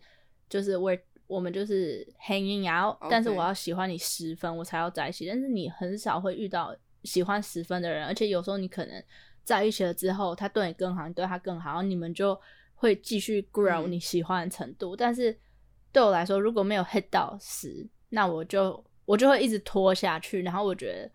[0.50, 1.00] 就是为。
[1.26, 5.26] 我们就是 hanging out，但是我要喜欢你十分，我才要在一起。
[5.26, 9.04] 但是你很少会遇到喜欢十分的人，而且有时候你可能
[9.42, 12.40] 在一起了之后，他对你更好，你对他更好，你们就
[12.76, 14.98] 会继续 grow 你喜欢的程度。
[14.98, 15.36] 但是
[15.94, 20.42] 对我来说，如果没有 hit 到十，那我就我就会一直拖下去。
[20.44, 21.12] 然后我觉得，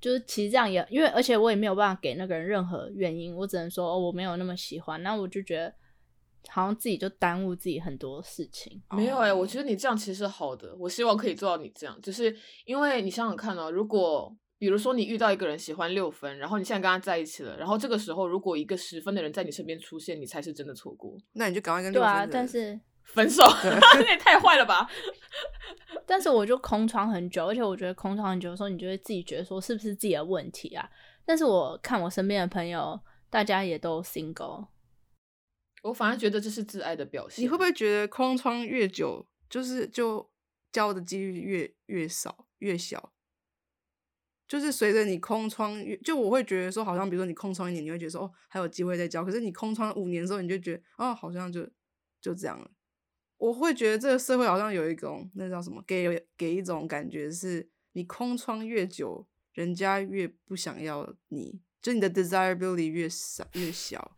[0.00, 5.02] 就是其实这样也因为，而且我也没有办法给那个人任何原因，我只能说哦，我没有那么喜欢。
[5.02, 5.74] 那我就觉得。
[6.48, 8.82] 好像自己就耽误自己很多事情。
[8.96, 10.74] 没有哎，我觉得你这样其实好的。
[10.78, 21.14] 我希望可以做到你这样，就是因为你想想看哦，如果比如说你遇到一个人喜欢六分，然后你现在跟他在一起了，然后这个时候如果一个十分的人在你身边出现，你才是真的错过。
[21.34, 22.80] 那你就赶快跟六分但是
[23.14, 24.88] 分手，这 也太坏了吧！
[26.06, 30.90] 但是我就空窗很久，而且我觉得空窗很久的时候，你就会自己觉得说是不是自己的问题啊？
[31.24, 34.68] 但是我看我身边的朋友，大家也都 single，
[35.82, 37.44] 我反而觉得这是自爱的表现。
[37.44, 40.30] 你会不会觉得空窗越久，就是就
[40.72, 43.12] 交的几率越越少越小？
[44.48, 51.64] 就是随着你空窗越，就我会觉得说，好像比如说你空窗一年，你会觉得说哦还有机会再交，可是你空窗五年之后，你就觉得哦好像就
[52.20, 52.68] 就这样了。
[53.40, 64.12] 我会觉得这个社会好像有一种那叫什么，给给一种感觉是，你空窗越久，人家越不想要你，就你的 desirability 越少越小。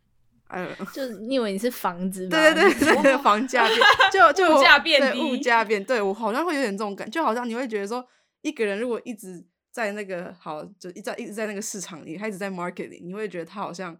[0.47, 2.29] 哎，就是你以为你是房子 吗？
[2.29, 3.79] 对对对对，房价变
[4.11, 8.05] 就就 物价变低，物价变，对我好像会有点这种感，就好像你会觉得说，
[8.41, 9.45] 一个人如果一直。
[9.73, 13.99] 在那个好，就一在一直在那个市场里，他一直在 market 里，你会觉得他好像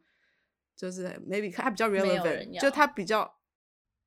[0.77, 3.33] 就是 maybe 他比较 relevant，就他比较。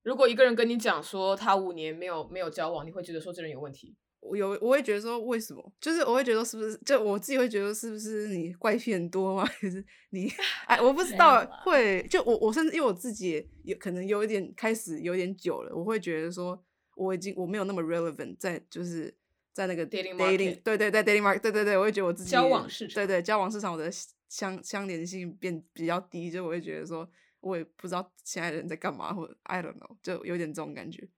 [0.07, 3.97] 如果一个人跟你讲说他五年没有没有交往，你会觉得说这人有问题。
[4.21, 5.73] 我有我会觉得说为什么？
[5.81, 9.45] 就是我会觉得是不是就我自己会觉得是不是你怪癖很多吗？
[9.61, 10.31] 还是你
[10.69, 16.65] 哎我不知道会就我我甚至因为我自己有可能有一点开始有点久了，我会觉得说
[16.97, 19.13] 我已经我没有那么 relevant 在就是。
[19.57, 23.91] 在那个 dating dating 对对在 dating market 对对对，我会觉得我自己交往市场对对交往市场我的
[24.29, 27.09] 相相连性变比较低，就我会觉得说，
[27.41, 31.09] 我也不知道现在人在干嘛，或者 I don't know，就有点这种感觉。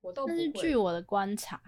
[0.00, 1.60] 我倒但是据我的观察，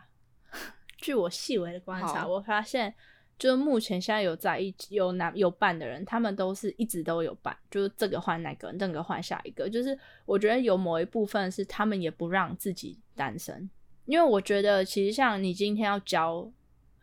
[0.99, 2.95] 据我细微的观察，我发现
[3.39, 13.69] 就是目前现在有在一有男有伴的人，他们都是一直都有伴，就是这个换那个，那个换下一个，就是我觉得有某一部分是他们也不让自己单身。
[14.05, 16.51] 因为我觉得，其实像你今天要交，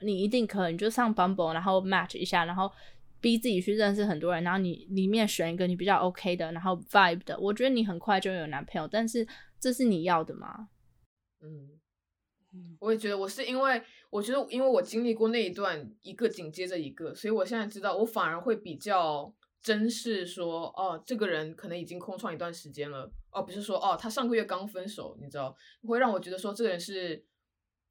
[0.02, 2.70] 你一定可能就上 Bumble，然后 match 一下，然后
[3.22, 8.88] 逼自己去认识很多人，然后你里面选一个你比较 OK 的，然后 vibe 的，我觉得你很快就有男朋友。
[8.88, 9.28] 但是
[9.60, 10.70] 这是你要的吗？
[11.42, 19.34] 嗯，我也觉得，我是因为我觉得，因为我经历过那一段一个紧接着一个，所以我现在知道，我反而会比较。
[19.62, 25.54] 珍视说哦，这个人可能已经空窗一段时间了哦，不是说哦，他上个月刚分手，你知道，
[25.86, 27.26] 会让我觉得说这个人是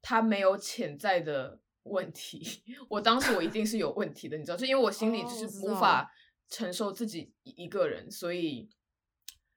[0.01, 2.63] 他没有潜在的问题。
[2.89, 6.11] 我当时我一定是有问题的，你知道，就因为我心里就是无法
[6.49, 8.69] 承受自己一个人，所以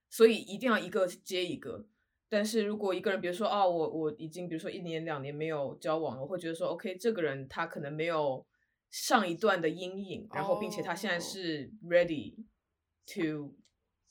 [0.08, 1.86] 所以一定要一个接一个。
[2.28, 8.46] 但是如果一个人，比如说哦，我我已经比如说一年两年没有交往了，我会觉得说 OK，这个人他可能没有。
[8.94, 12.34] 上一段的阴影，然后并且他现在是 ready
[13.06, 13.56] to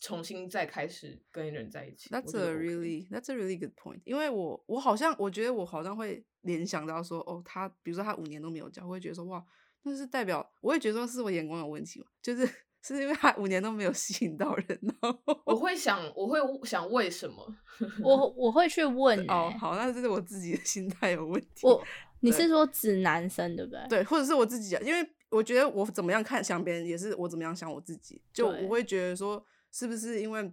[0.02, 2.10] 重新再开始跟人在一起。
[2.10, 4.02] That's a really that's a really good point。
[4.04, 9.42] 因为我我好像我觉得我好像会联想到说，哦，他比如说他五年都没有交，我会觉得说哇，
[9.84, 12.08] 那是代表我会觉得说是我眼光有问题嘛？
[12.22, 12.46] 就是
[12.84, 14.94] 是因为他五年都没有吸引到人呢？
[15.46, 17.56] 我会想我会想为什么？
[18.04, 21.62] 我我会去问哦，好，那这是我自己的心态有问题。
[21.64, 21.82] 我。
[22.24, 23.82] 你是说指男生对不对？
[23.90, 28.22] 对，或者是我自己，因为我觉得我怎么样看想别人，也是我怎么样想我自己。
[28.32, 30.52] 就我会觉得说，是不是因为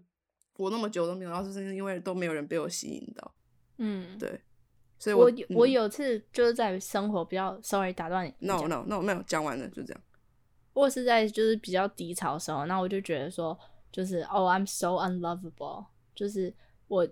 [0.56, 3.34] 我那么久都没有，然后是不是因为都没有人被我吸引到？
[3.78, 4.40] 嗯，对。
[4.98, 8.34] 所以，我我有次就是在生活比较，sorry 打断你。
[8.40, 10.02] No no no 没有讲完了，就这样。
[10.72, 13.56] 我是在就是比较低潮的时候，那我就觉得说，
[13.92, 16.54] 就是哦，I'm so unlovable，就是
[16.88, 17.06] 我，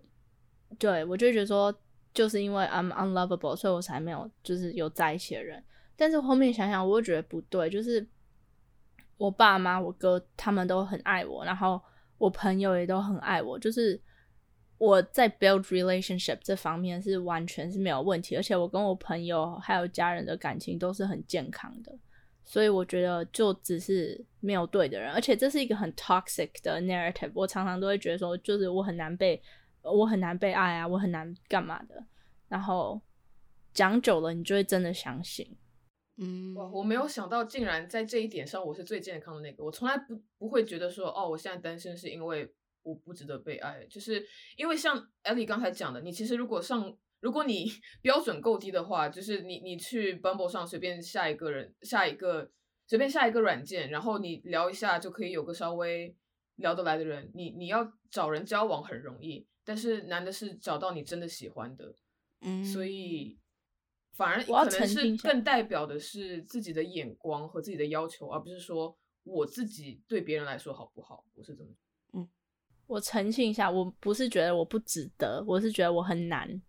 [0.79, 1.75] 对我就觉得说。
[2.15, 5.63] 就是因为 I'm unlovable，所以我才没有就是有在一起的人。
[5.97, 7.69] 但是后面想想，我又觉得不对。
[7.69, 8.09] 就是
[9.19, 11.79] 我爸妈、我哥他们都很爱我，然后
[12.19, 13.59] 我朋友也都很爱我。
[13.59, 14.01] 就是
[14.79, 21.97] 我在 build relationship 这方面是完全是没有问题，而且我跟我朋友还有家人的感情都是很健康的。
[22.45, 27.33] 所以我觉得就只是没有对的人，而且这是一个很 toxic 的 narrative。
[27.35, 29.43] 我常常都会觉得说，就是我很难被。
[29.89, 32.05] 我很难被爱啊，我很难干嘛的。
[32.49, 33.01] 然后
[33.73, 35.49] 讲久了，你就会真的相信。
[36.19, 39.65] 嗯，哇，我没有想到，竟然在这一点上，我是最健康的那个。
[39.65, 42.51] 我从来不不会觉得说，哦，我现在单身是因为
[42.83, 44.27] 我不值得被爱，就是
[44.57, 52.51] 因为像艾莉刚才讲的，你其实如果上，如果你 标准够低的话，就是你你去 Bumble 上随便下一个人，下一个
[52.87, 56.17] 随便下一个软件，然后你聊一下就可以有个稍微
[56.57, 59.47] 聊得来的人，你你要找人交往很容易。
[59.65, 61.93] 但是难的是找到你真的喜欢的，
[62.41, 63.37] 嗯，所以
[64.17, 71.25] 反而可能是更代表的是自己的眼光和自己的要求，而不是说我自己对别人来说好不好？
[71.35, 71.71] 我是这么，
[72.15, 72.29] 嗯，
[72.87, 76.61] 我澄清一下，我不是觉得我不值得，我是觉得我很难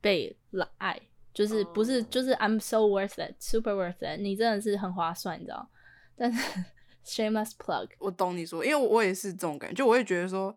[0.00, 0.36] 被
[0.78, 1.00] 爱，
[1.32, 5.68] 就是不是就是 I'm so worth it，super worth it，你真的是很划算，你知道？
[6.16, 6.64] 但是
[7.04, 10.56] shameless plug，我懂你说，因为我也是这种感觉，就我也觉得说。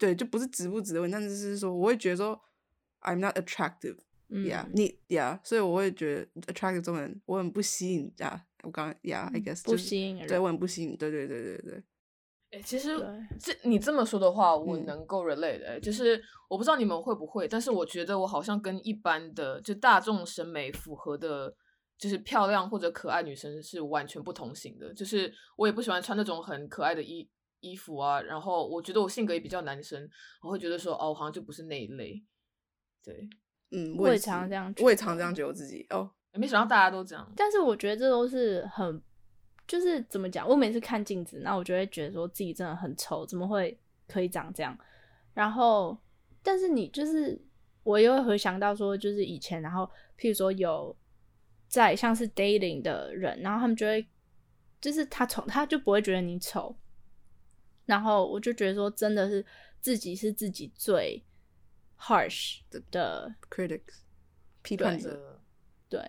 [0.00, 2.40] 对，就不是值不值得问题，但是是说，我会觉得说
[3.00, 3.96] ，I'm not attractive。
[4.28, 8.44] 嗯 Yeah，你 Yeah，所以我会觉得 attractive 中文我很不吸引呀。
[8.62, 10.96] 我刚 Yeah，I guess 不吸引人，对我很不吸引。
[10.96, 11.82] 对对对对对。
[12.50, 13.06] 哎，其实对
[13.38, 16.18] 这你这么说的话，我嗯能够 relate 的、就是
[16.48, 21.54] 我不知道你们会不会，但是我觉得我好像跟一般的就大众审美符合的，
[21.98, 24.94] 就是漂亮或者可爱女生是完全不同型的。
[24.94, 27.28] 就是我也不喜欢穿那种很可爱的衣
[27.60, 30.08] 衣服啊，然后我觉得我性格也比较男生，
[30.42, 32.24] 我会觉得说哦，我好像就不是那一类。
[33.04, 33.28] 对，
[33.70, 36.10] 嗯，我也是常这样觉我也得常这样觉得我自己哦。
[36.32, 37.32] 没想到大家都这样。
[37.36, 39.02] 但是我觉得这都是很，
[39.66, 40.48] 就是怎么讲？
[40.48, 44.78] 我每次看镜子，那我就会觉得说自己真的很丑，怎么会可以长这样？
[45.34, 45.96] 然后，
[46.42, 47.40] 但是你就是
[47.82, 49.88] 我又会回想到说，就是以前，然后
[50.18, 50.94] 譬如说有
[51.66, 54.06] 在像是 dating 的人，然后他们就会，
[54.80, 56.76] 就是他从，他就不会觉得你丑。
[57.86, 59.44] 然后我就觉得说，真的是
[59.80, 61.24] 自己是自己最
[62.00, 64.00] harsh 的，critics
[64.62, 65.40] 批判者，的
[65.88, 66.00] 对，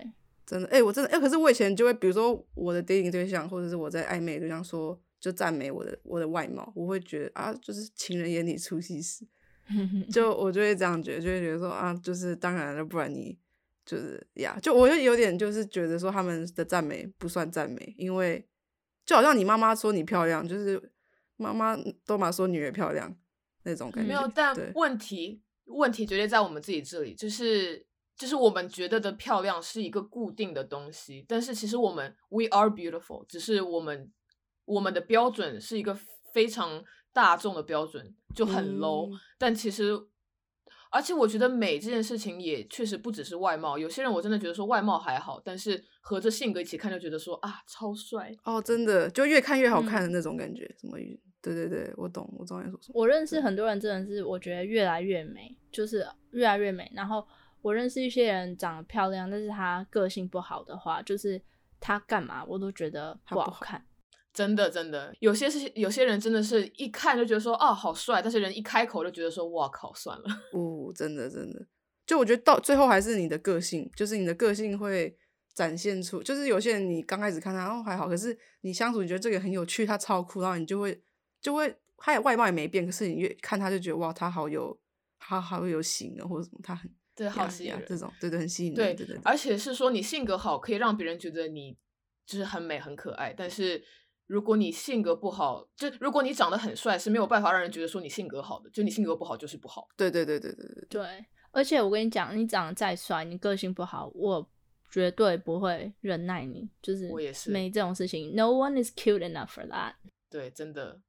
[0.46, 9.26] 真的，哎、我真的，哎、可是我以前就会，比如说我的 dating 对象，或者是我在暧昧的对象说，就赞美我的我的外貌，我会觉得啊，就是情人眼里出西施，
[10.12, 13.38] 就我就会这样觉得，就会觉得说啊，就是当然了，不然你
[13.86, 18.48] 就是呀，就我就有点就是觉得说他们的赞美不算赞美，因为
[19.06, 20.92] 就好像你妈妈说你漂亮，就是
[21.38, 23.16] 妈妈都嘛说女儿漂亮
[23.64, 24.72] 那种感觉，没有，但对。
[24.76, 27.86] 问题问题绝对在我们自己这里，就是
[28.18, 34.12] 就是我们觉得的漂亮是一个固定的东西，但是其实我们 we are beautiful，只是我们
[34.66, 35.98] 我们的标准是一个
[36.34, 40.08] 非常大众的标准，就很 low，、嗯但其实。
[40.92, 51.22] 而且我觉得美这件事情也确实不只是外貌，有些人我真的觉得说外貌还好，但是合着性格一起看就觉得说啊超帅，哦，真的就越看越好看的嗯那种感觉，什么语？
[51.42, 52.94] 对对对，我懂，我知道你说什么。
[52.94, 56.92] 我认识很多人，真的是我觉得越来越美，就是越来越美。
[56.96, 57.26] 然后
[57.62, 61.42] 我认识一些人长得漂亮，但是他个性不好的话，就是
[61.80, 63.86] 他干嘛我都觉得不好看。
[64.32, 70.26] 真的真的，有些是有些人真的是一看就觉得说哦好帅，但是人一开口就觉得说哇靠算了。
[70.54, 71.66] 哦，真的真的，
[72.06, 75.18] 就我觉得到最后还是你的个性，就是你的个性会
[75.54, 81.02] 展现出，就是有些人你刚开始看他哦还好，可是你相处你觉得这个人很有趣，他超酷，然后你就会
[81.42, 84.78] 就会他也外貌也没变，可是你越看他就觉得哇他好有
[85.20, 91.78] 他好有型啊，或者什么他很对，好呀吸引这种对对很吸引对人，对对对，而且是说你性格好，可以让别人觉得你
[92.26, 93.34] 就是很美很可爱。
[93.36, 93.84] 但是
[94.28, 98.70] 如果你性格不好，就如果你长得很帅，是没有办法让人觉得说你性格好的。
[98.70, 99.88] 就你性格不好就是不好。
[99.98, 104.50] 对对对对对对，对，而且我跟你讲，你长得再帅，你个性不好，我
[104.90, 108.36] 绝对不会忍耐你，就是我也是没这种事情。
[108.36, 109.96] No one is cute enough for that。
[110.30, 111.02] 对，真的。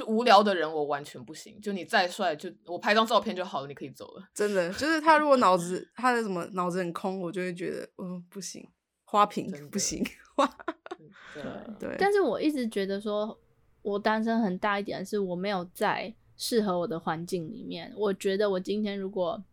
[0.00, 1.60] 就无聊的人我完全不行。
[1.60, 4.26] 就你再帅，就我拍张照片就好了，你可以走了。
[4.32, 8.66] 真的就是他如果脑子他的什么脑子很空，我就会觉得嗯不行，
[9.04, 10.02] 花瓶不行，
[11.34, 11.42] 对
[11.78, 13.38] 对，但是我一直觉得说，
[13.82, 17.92] 我单身很大一点是我没有在适合我的环境里面。
[17.94, 19.44] 我觉得我今天如果，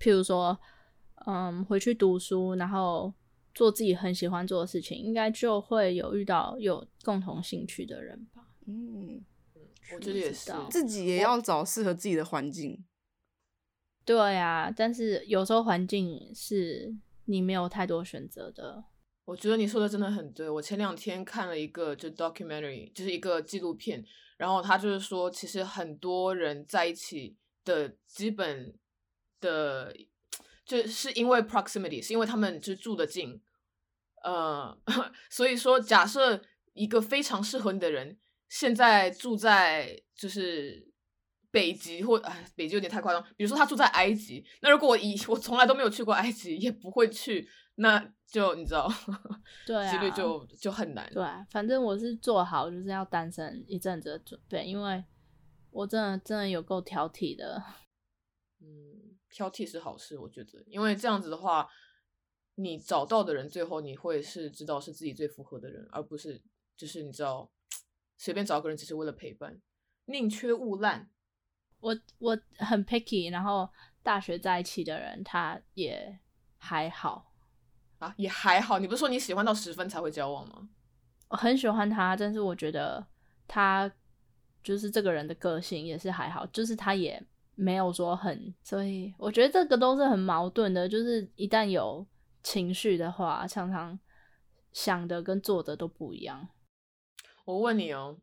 [0.00, 0.58] 譬如说，
[1.26, 3.14] 嗯，回去读书，然后
[3.54, 8.48] 做自己很喜欢做的事情，应该就会有遇到有共同兴趣的人吧。
[8.66, 9.22] 嗯，
[9.92, 10.52] 我觉得也是。
[10.70, 12.84] 自己也要找适合自己的环境。
[14.04, 18.84] 对啊，但是有时候环境是你没有太多选择的。
[19.24, 20.50] 我觉得你说的真的很对。
[20.50, 24.04] 我前两天看了一个就 documentary，就是一个纪录片，
[24.36, 28.74] 然后他就是说，其实很多人在一起的基本
[29.40, 29.96] 的，
[30.66, 33.40] 就是因为 proximity，是因为他们就住得近，
[34.22, 34.78] 呃，
[35.30, 36.42] 所以说假设
[36.74, 38.18] 一个非常适合你的人，
[38.58, 40.92] 现在住在就是。
[41.54, 43.22] 北极或哎，北极有点太夸张。
[43.36, 48.90] 比如说他住在埃及，那如果我以我从来都没有去过埃及，也不会去，那就你知道，
[49.64, 51.08] 对啊几率就就很难。
[51.12, 55.04] 对啊，反正我是做好就是要单身一阵子的准备，因为
[55.70, 57.62] 我真的真的有够挑剔的。
[58.60, 61.68] 嗯，挑剔是好事，我觉得，因为这样子的话，
[62.56, 66.42] 你找到的人最后你会是知道是自己最符合的人，而不是
[66.76, 67.48] 就是你知道
[68.24, 69.60] 随便找个人只是为了陪伴，
[70.06, 71.10] 宁缺毋滥。
[71.78, 73.68] 我我很 picky，然后
[74.02, 76.18] 大学在一起的人他也
[76.56, 77.34] 还好，
[77.98, 78.78] 啊，也还好。
[78.78, 80.70] 你不是说你喜欢到十分才会交往吗？
[81.28, 83.06] 我很喜欢他，但是我觉得
[83.46, 83.92] 他
[84.62, 87.22] 就是这个人的个性也是还好，就是他也
[87.54, 92.06] 没有说很，所以我觉得这个都是很矛盾的，就是一旦有
[92.42, 94.00] 情绪的话，常常
[94.72, 96.48] 想的跟做的都不一样。
[97.44, 98.18] 我问你哦，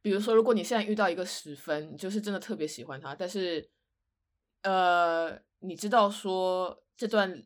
[0.00, 3.70] 比如说，如果你现在遇到一个十分，你就是真的特别喜欢他，但是，
[4.62, 7.42] 呃，你知道说这段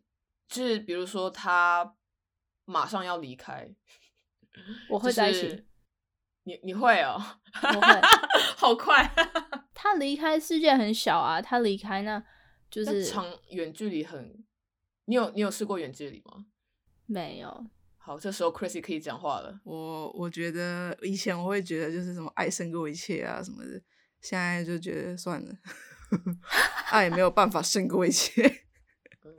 [0.49, 1.97] 就是比如说他
[2.65, 3.75] 马上要离开，
[4.89, 5.67] 我会在一起。
[6.45, 7.23] 你你会哦？
[7.63, 8.01] 我会，
[8.59, 9.15] 好快。
[9.73, 12.21] 他离开世界很小啊，他离开那
[12.69, 14.45] 就是长远距离很。
[15.05, 16.47] 你有你有试过远距离吗？
[17.07, 17.65] 没有。
[18.05, 19.61] 好，这时候 Chrissy 可以讲话了。
[19.63, 23.81] 我我觉得以前我会觉得就是什么爱胜过一切啊什么的，
[24.21, 25.57] 现在就觉得算了，
[26.91, 28.43] 爱也没有办法胜过一切。
[29.25, 29.33] 嗯，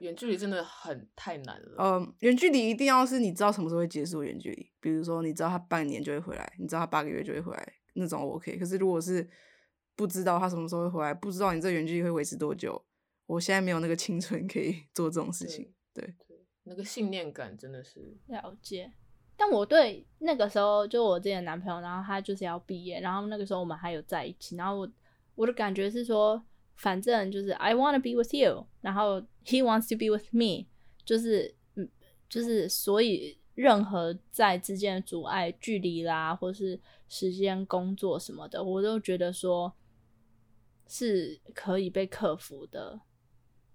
[0.00, 1.76] 远距离真的很太难了。
[1.78, 8.58] 嗯，远距离一定要是你知道什么时候会结束远距离，比如说你知道他半年就会回来，你知道他八个月就会回来，那种 OK。
[8.58, 9.30] 可是如果是
[9.94, 12.84] 不知道他什么时候会回来，不知道你这远距离会维持多久，
[13.26, 15.72] 我现在没有那个青春可以做这种事情。
[15.94, 16.16] 对。
[16.70, 18.88] 那个信念感真的是了解，
[19.36, 24.88] 但我对那个时候就我之前男朋友，然后他就是要毕业，然后那个时候我们还有在一起，然后我
[25.34, 26.40] 我的感觉是说，
[26.76, 30.68] 反正就是 I want to be with you，然后 he wants to be with me，
[31.04, 31.90] 就是嗯，
[32.28, 39.74] 就是所以任何在之间的阻碍、距离啦，或是时间、工作什么的，我都觉得说
[40.86, 43.00] 是可以被克服的。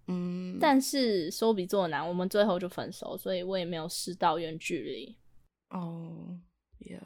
[0.08, 5.18] 嗯，但是说比做难，我们最后就分手，所以我也没有试到远距离。
[5.70, 6.40] 哦
[6.80, 7.02] ，Yeah，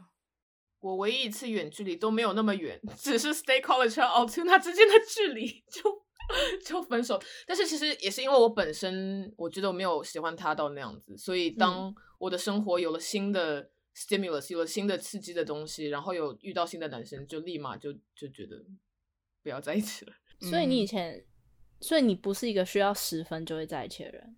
[0.81, 5.81] 我唯一一次远距离都没有那么远，只是 Stay College 和 Altoona 之间的距离 就
[6.65, 7.21] 就分手。
[7.47, 18.61] 但是其实也是因为我本身我觉得我没有喜欢他到那样子，所以当我的生活有了新的 stimulus，有了新的刺激的东西，然后有遇到新的男生，就立马就就觉得
[19.41, 20.11] 不要在一起了。
[20.41, 21.25] 所以你以前。
[21.81, 24.35] 所以你不是一个需要十分就会在一起的人，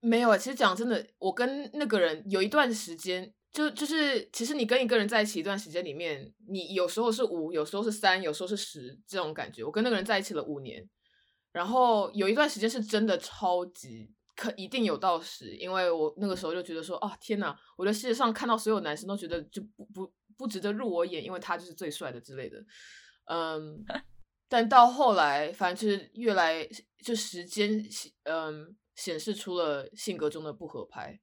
[0.00, 0.38] 没有啊。
[0.38, 9.64] 其实讲真的，我跟那个人有一段时间，就就是其实你跟一个人在一起一段时间里面，你有时候是五，有时候是三，有时候是十这种感觉。
[9.64, 10.88] 我跟那个人在一起了五年，
[11.50, 22.64] 然后有一段时间是真的超级可一定有到十，因为我那个时候就觉得说啊天哪，我在世界上看到所有男生都觉得就不不不值得入我眼，因为他就是最帅的之类的，
[23.24, 23.84] 嗯。
[24.48, 26.66] 但到后来，反正就是越来
[27.04, 27.84] 就时间，
[28.24, 31.18] 嗯，显示出了性格中的不合拍，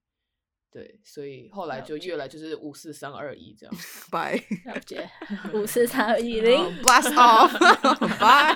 [0.69, 3.75] 对，所以后来就越来就是五四三二一这样，
[4.11, 4.33] 拜
[4.65, 5.09] 了解，
[5.53, 7.57] 五四三二一零，blast off，
[8.19, 8.55] 拜。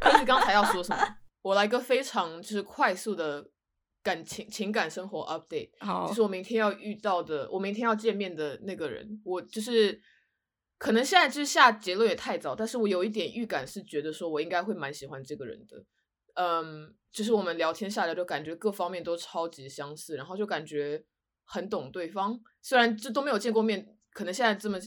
[0.00, 1.16] 可是刚才要说什么？
[1.42, 3.46] 我来个非常就是快速的
[4.02, 10.00] 感情情感生活 update，好，就是我明天要遇到的，我明天要见面的那个人，我就是。
[10.78, 15.82] 可能现在就是下结论也太早，但是我有一点预感是觉得说我应该会蛮喜欢这个人的，
[16.34, 21.02] 嗯，就是我们聊天下来就感觉各方面都超级相似，然后就感觉
[21.44, 24.78] 很懂对方，虽然这都没有见过面，可能现在这么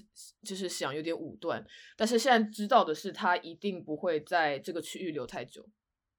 [0.44, 1.66] 就是想有点武断，
[1.98, 5.68] 但是现在知道的是他一定不会在这个区域留太久，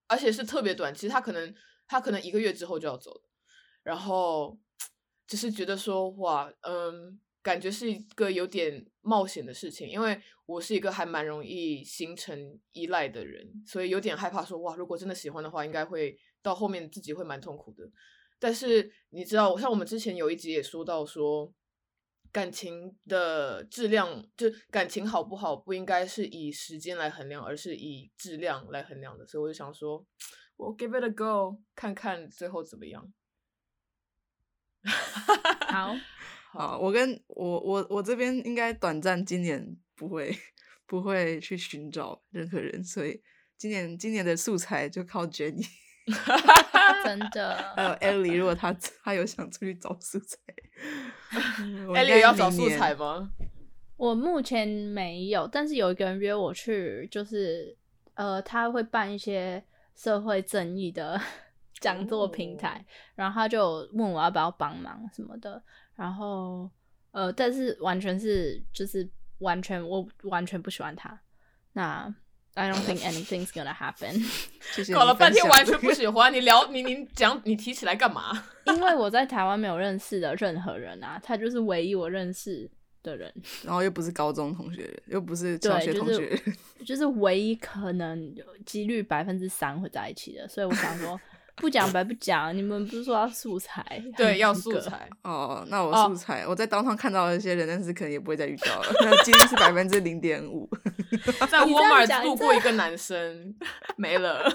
[0.09, 1.55] 而且是特别短，其实他可能
[1.87, 3.23] 他可能一个月之后就要走了，
[3.85, 4.59] 然后
[5.29, 7.21] 只是觉得说哇，嗯。
[7.43, 17.91] 感觉是一个有点冒险的事情，因为我是一个还蛮容易形成依赖的人，所以有点害怕说哇，如果真的喜欢的话，应该会到后面自己会蛮痛苦的。
[18.39, 21.53] 但是你知道，像我们之前有一集也说到说，
[22.33, 29.27] 感情的质量，就感情好不好，不应该是以时间来衡量，而是以质量来衡量的。
[29.27, 30.07] 所以我就想说，
[30.57, 33.13] 我 give it a go，看看最后怎么样。
[35.69, 35.95] 好。
[36.53, 40.37] 好，我跟我我我这边应该短暂，今年不会
[40.85, 43.23] 不会去寻找任何人，所以
[43.57, 45.65] 今年今年的素材就靠 Jenny，
[47.05, 47.57] 真的。
[47.77, 50.39] 还有 Ellie，如果他他有想出去找素材
[51.95, 53.31] ，Ellie 要找素材吗？
[53.97, 57.77] 我目前没有，但是有一个人约我去，就是
[58.15, 59.63] 呃，他会办一些
[59.95, 61.21] 社会正义的
[61.81, 62.85] 讲座平台，
[63.15, 65.63] 然后他就问我要不要帮忙什么的。
[66.01, 66.71] 然后，
[67.11, 69.07] 呃，但是完全是就是
[69.41, 71.21] 完全我完全不喜欢他。
[71.75, 72.13] 那
[72.55, 74.25] I don't think anything's gonna happen。
[74.95, 78.33] 搞了半天完全不 喜欢你聊你你讲你提起来干嘛？
[78.67, 82.69] 因为我在台湾没有认识的任何人啊，他就是唯一我认识
[83.03, 83.31] 的人。
[83.63, 86.43] 然后又不是高中同学，又不是小学同学，
[86.87, 88.35] 就是唯一可能
[88.65, 90.49] 几率百分之三会在一起的。
[90.49, 91.21] 所以我想说。
[91.61, 94.03] 不讲白不讲，你们不是说要素材？
[94.17, 95.09] 对，要素材。
[95.23, 98.89] 哦，那我素材，我在当上看到了一些人，但是可能也不会再遇到了。
[99.05, 100.69] 那几率是百分之零点五。
[101.51, 103.55] 在沃尔玛路过一个男生，
[103.97, 104.51] 没了。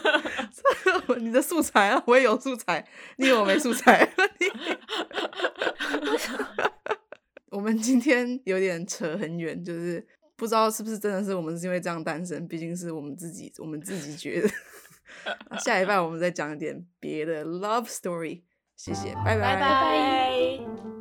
[1.19, 2.85] 你的素材啊，我也有素材，
[3.17, 4.09] 你以为我没素材？
[7.51, 14.49] 我们今天有点扯很远，就是不知道是不是真的是我们是因为这样单身，毕竟是我们自己，我们自己觉得。
[15.59, 18.43] 下一半我们再讲一点别的 love story
[18.75, 19.37] 谢谢拜。
[19.37, 20.94] 拜。